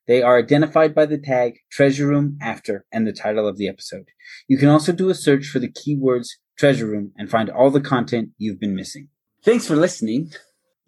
They 0.06 0.22
are 0.22 0.38
identified 0.38 0.94
by 0.94 1.06
the 1.06 1.18
tag 1.18 1.58
treasure 1.70 2.06
room 2.06 2.36
after 2.42 2.84
and 2.92 3.06
the 3.06 3.12
title 3.12 3.48
of 3.48 3.56
the 3.56 3.68
episode. 3.68 4.08
You 4.48 4.58
can 4.58 4.68
also 4.68 4.92
do 4.92 5.08
a 5.08 5.14
search 5.14 5.46
for 5.46 5.58
the 5.58 5.72
keywords 5.72 6.28
treasure 6.58 6.86
room 6.86 7.12
and 7.16 7.30
find 7.30 7.48
all 7.48 7.70
the 7.70 7.80
content 7.80 8.30
you've 8.36 8.60
been 8.60 8.74
missing. 8.74 9.08
Thanks 9.44 9.66
for 9.66 9.76
listening. 9.76 10.32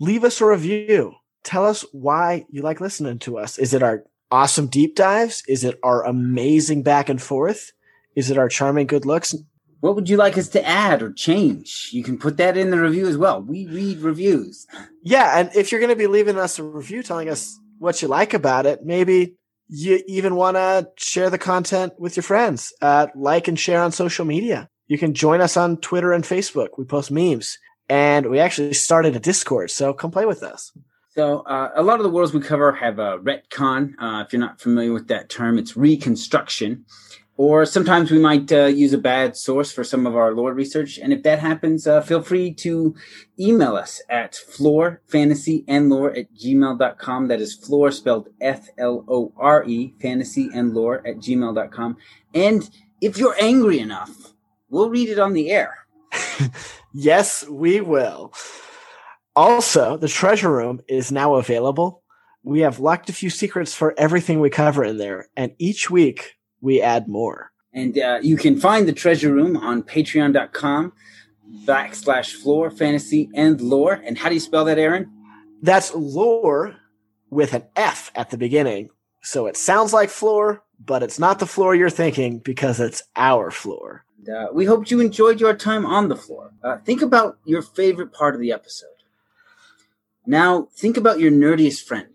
Leave 0.00 0.24
us 0.24 0.40
a 0.40 0.46
review. 0.46 1.19
Tell 1.42 1.64
us 1.64 1.84
why 1.92 2.46
you 2.50 2.62
like 2.62 2.80
listening 2.80 3.18
to 3.20 3.38
us. 3.38 3.58
Is 3.58 3.74
it 3.74 3.82
our 3.82 4.04
awesome 4.30 4.66
deep 4.66 4.96
dives? 4.96 5.42
Is 5.48 5.64
it 5.64 5.78
our 5.82 6.04
amazing 6.04 6.82
back 6.82 7.08
and 7.08 7.20
forth? 7.20 7.72
Is 8.14 8.30
it 8.30 8.38
our 8.38 8.48
charming 8.48 8.86
good 8.86 9.06
looks? 9.06 9.34
What 9.80 9.94
would 9.94 10.10
you 10.10 10.18
like 10.18 10.36
us 10.36 10.48
to 10.50 10.66
add 10.66 11.02
or 11.02 11.12
change? 11.12 11.88
You 11.92 12.02
can 12.02 12.18
put 12.18 12.36
that 12.36 12.56
in 12.56 12.70
the 12.70 12.80
review 12.80 13.06
as 13.06 13.16
well. 13.16 13.40
We 13.40 13.66
read 13.66 14.00
reviews. 14.00 14.66
Yeah, 15.02 15.38
and 15.38 15.50
if 15.54 15.72
you're 15.72 15.80
going 15.80 15.90
to 15.90 15.96
be 15.96 16.06
leaving 16.06 16.36
us 16.36 16.58
a 16.58 16.62
review 16.64 17.02
telling 17.02 17.30
us 17.30 17.58
what 17.78 18.02
you 18.02 18.08
like 18.08 18.34
about 18.34 18.66
it, 18.66 18.84
maybe 18.84 19.36
you 19.68 20.02
even 20.06 20.36
want 20.36 20.56
to 20.56 20.90
share 20.98 21.30
the 21.30 21.38
content 21.38 21.94
with 21.98 22.16
your 22.16 22.22
friends. 22.24 22.74
Uh, 22.82 23.06
like 23.14 23.48
and 23.48 23.58
share 23.58 23.82
on 23.82 23.92
social 23.92 24.26
media. 24.26 24.68
You 24.86 24.98
can 24.98 25.14
join 25.14 25.40
us 25.40 25.56
on 25.56 25.78
Twitter 25.78 26.12
and 26.12 26.24
Facebook. 26.24 26.70
We 26.76 26.84
post 26.84 27.10
memes, 27.10 27.56
and 27.88 28.26
we 28.26 28.38
actually 28.38 28.74
started 28.74 29.16
a 29.16 29.20
Discord, 29.20 29.70
so 29.70 29.94
come 29.94 30.10
play 30.10 30.26
with 30.26 30.42
us. 30.42 30.72
So 31.12 31.40
uh, 31.40 31.70
a 31.74 31.82
lot 31.82 31.98
of 31.98 32.04
the 32.04 32.10
worlds 32.10 32.32
we 32.32 32.40
cover 32.40 32.70
have 32.72 33.00
a 33.00 33.18
retcon. 33.18 33.94
Uh, 33.98 34.22
if 34.24 34.32
you're 34.32 34.38
not 34.38 34.60
familiar 34.60 34.92
with 34.92 35.08
that 35.08 35.28
term, 35.28 35.58
it's 35.58 35.76
reconstruction. 35.76 36.84
Or 37.36 37.66
sometimes 37.66 38.12
we 38.12 38.18
might 38.20 38.52
uh, 38.52 38.66
use 38.66 38.92
a 38.92 38.98
bad 38.98 39.36
source 39.36 39.72
for 39.72 39.82
some 39.82 40.06
of 40.06 40.14
our 40.14 40.32
lore 40.34 40.54
research. 40.54 40.98
And 40.98 41.12
if 41.12 41.24
that 41.24 41.40
happens, 41.40 41.86
uh, 41.86 42.00
feel 42.02 42.22
free 42.22 42.52
to 42.54 42.94
email 43.40 43.74
us 43.74 44.00
at 44.08 44.36
Flore 44.36 45.00
fantasy 45.08 45.64
and 45.66 45.88
lore 45.88 46.14
at 46.16 46.32
gmail.com. 46.34 47.28
That 47.28 47.40
is 47.40 47.54
floor 47.54 47.90
spelled 47.90 48.28
F 48.40 48.68
L 48.78 49.04
O 49.08 49.32
R 49.36 49.64
E, 49.64 49.94
fantasy 50.00 50.48
and 50.54 50.74
lore 50.74 51.04
at 51.04 51.16
gmail.com. 51.16 51.96
And 52.34 52.70
if 53.00 53.18
you're 53.18 53.36
angry 53.40 53.80
enough, 53.80 54.34
we'll 54.68 54.90
read 54.90 55.08
it 55.08 55.18
on 55.18 55.32
the 55.32 55.50
air. 55.50 55.86
yes, 56.92 57.48
we 57.48 57.80
will. 57.80 58.32
Also, 59.40 59.96
the 59.96 60.06
treasure 60.06 60.52
room 60.52 60.82
is 60.86 61.10
now 61.10 61.36
available. 61.36 62.02
We 62.42 62.60
have 62.60 62.78
locked 62.78 63.08
a 63.08 63.14
few 63.14 63.30
secrets 63.30 63.72
for 63.72 63.94
everything 63.96 64.38
we 64.38 64.50
cover 64.50 64.84
in 64.84 64.98
there, 64.98 65.30
and 65.34 65.54
each 65.56 65.88
week 65.88 66.36
we 66.60 66.82
add 66.82 67.08
more. 67.08 67.50
And 67.72 67.96
uh, 67.96 68.18
you 68.20 68.36
can 68.36 68.60
find 68.60 68.86
the 68.86 68.92
treasure 68.92 69.32
room 69.32 69.56
on 69.56 69.82
patreon.com 69.82 70.92
backslash 71.64 72.34
Flore 72.34 72.70
fantasy 72.70 73.30
and 73.34 73.58
lore. 73.62 73.94
And 74.04 74.18
how 74.18 74.28
do 74.28 74.34
you 74.34 74.42
spell 74.42 74.66
that, 74.66 74.78
Aaron? 74.78 75.10
That's 75.62 75.94
lore 75.94 76.76
with 77.30 77.54
an 77.54 77.64
F 77.76 78.12
at 78.14 78.28
the 78.28 78.36
beginning. 78.36 78.90
So 79.22 79.46
it 79.46 79.56
sounds 79.56 79.94
like 79.94 80.10
floor, 80.10 80.62
but 80.84 81.02
it's 81.02 81.18
not 81.18 81.38
the 81.38 81.46
floor 81.46 81.74
you're 81.74 81.88
thinking 81.88 82.40
because 82.40 82.78
it's 82.78 83.02
our 83.16 83.50
Flore. 83.50 84.04
And, 84.18 84.36
uh, 84.36 84.48
we 84.52 84.66
hope 84.66 84.90
you 84.90 85.00
enjoyed 85.00 85.40
your 85.40 85.54
time 85.54 85.86
on 85.86 86.08
the 86.08 86.16
Flore. 86.16 86.52
Uh, 86.62 86.76
think 86.84 87.00
about 87.00 87.38
your 87.46 87.62
favorite 87.62 88.12
part 88.12 88.34
of 88.34 88.42
the 88.42 88.52
episode. 88.52 88.90
Now, 90.26 90.68
think 90.76 90.96
about 90.96 91.20
your 91.20 91.32
nerdiest 91.32 91.84
friend. 91.84 92.08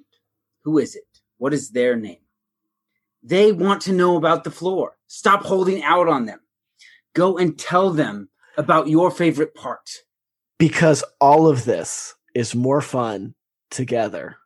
Who 0.64 0.78
is 0.78 0.96
it? 0.96 1.04
What 1.38 1.54
is 1.54 1.72
their 1.72 1.96
name? 1.96 2.20
They 3.24 3.52
want 3.52 3.82
to 3.84 3.94
know 3.94 4.16
about 4.18 4.44
the 4.44 4.52
Flore. 4.52 4.98
Stop 5.08 5.44
holding 5.44 5.84
out 5.84 6.08
on 6.08 6.26
them. 6.26 6.40
Go 7.14 7.38
and 7.38 7.58
tell 7.58 7.92
them 7.92 8.30
about 8.58 8.88
your 8.88 9.10
favorite 9.10 9.56
part. 9.56 9.90
Because 10.58 11.04
all 11.20 11.48
of 11.48 11.66
this 11.66 12.16
is 12.34 12.56
more 12.56 12.82
fun 12.82 13.34
together. 13.70 14.38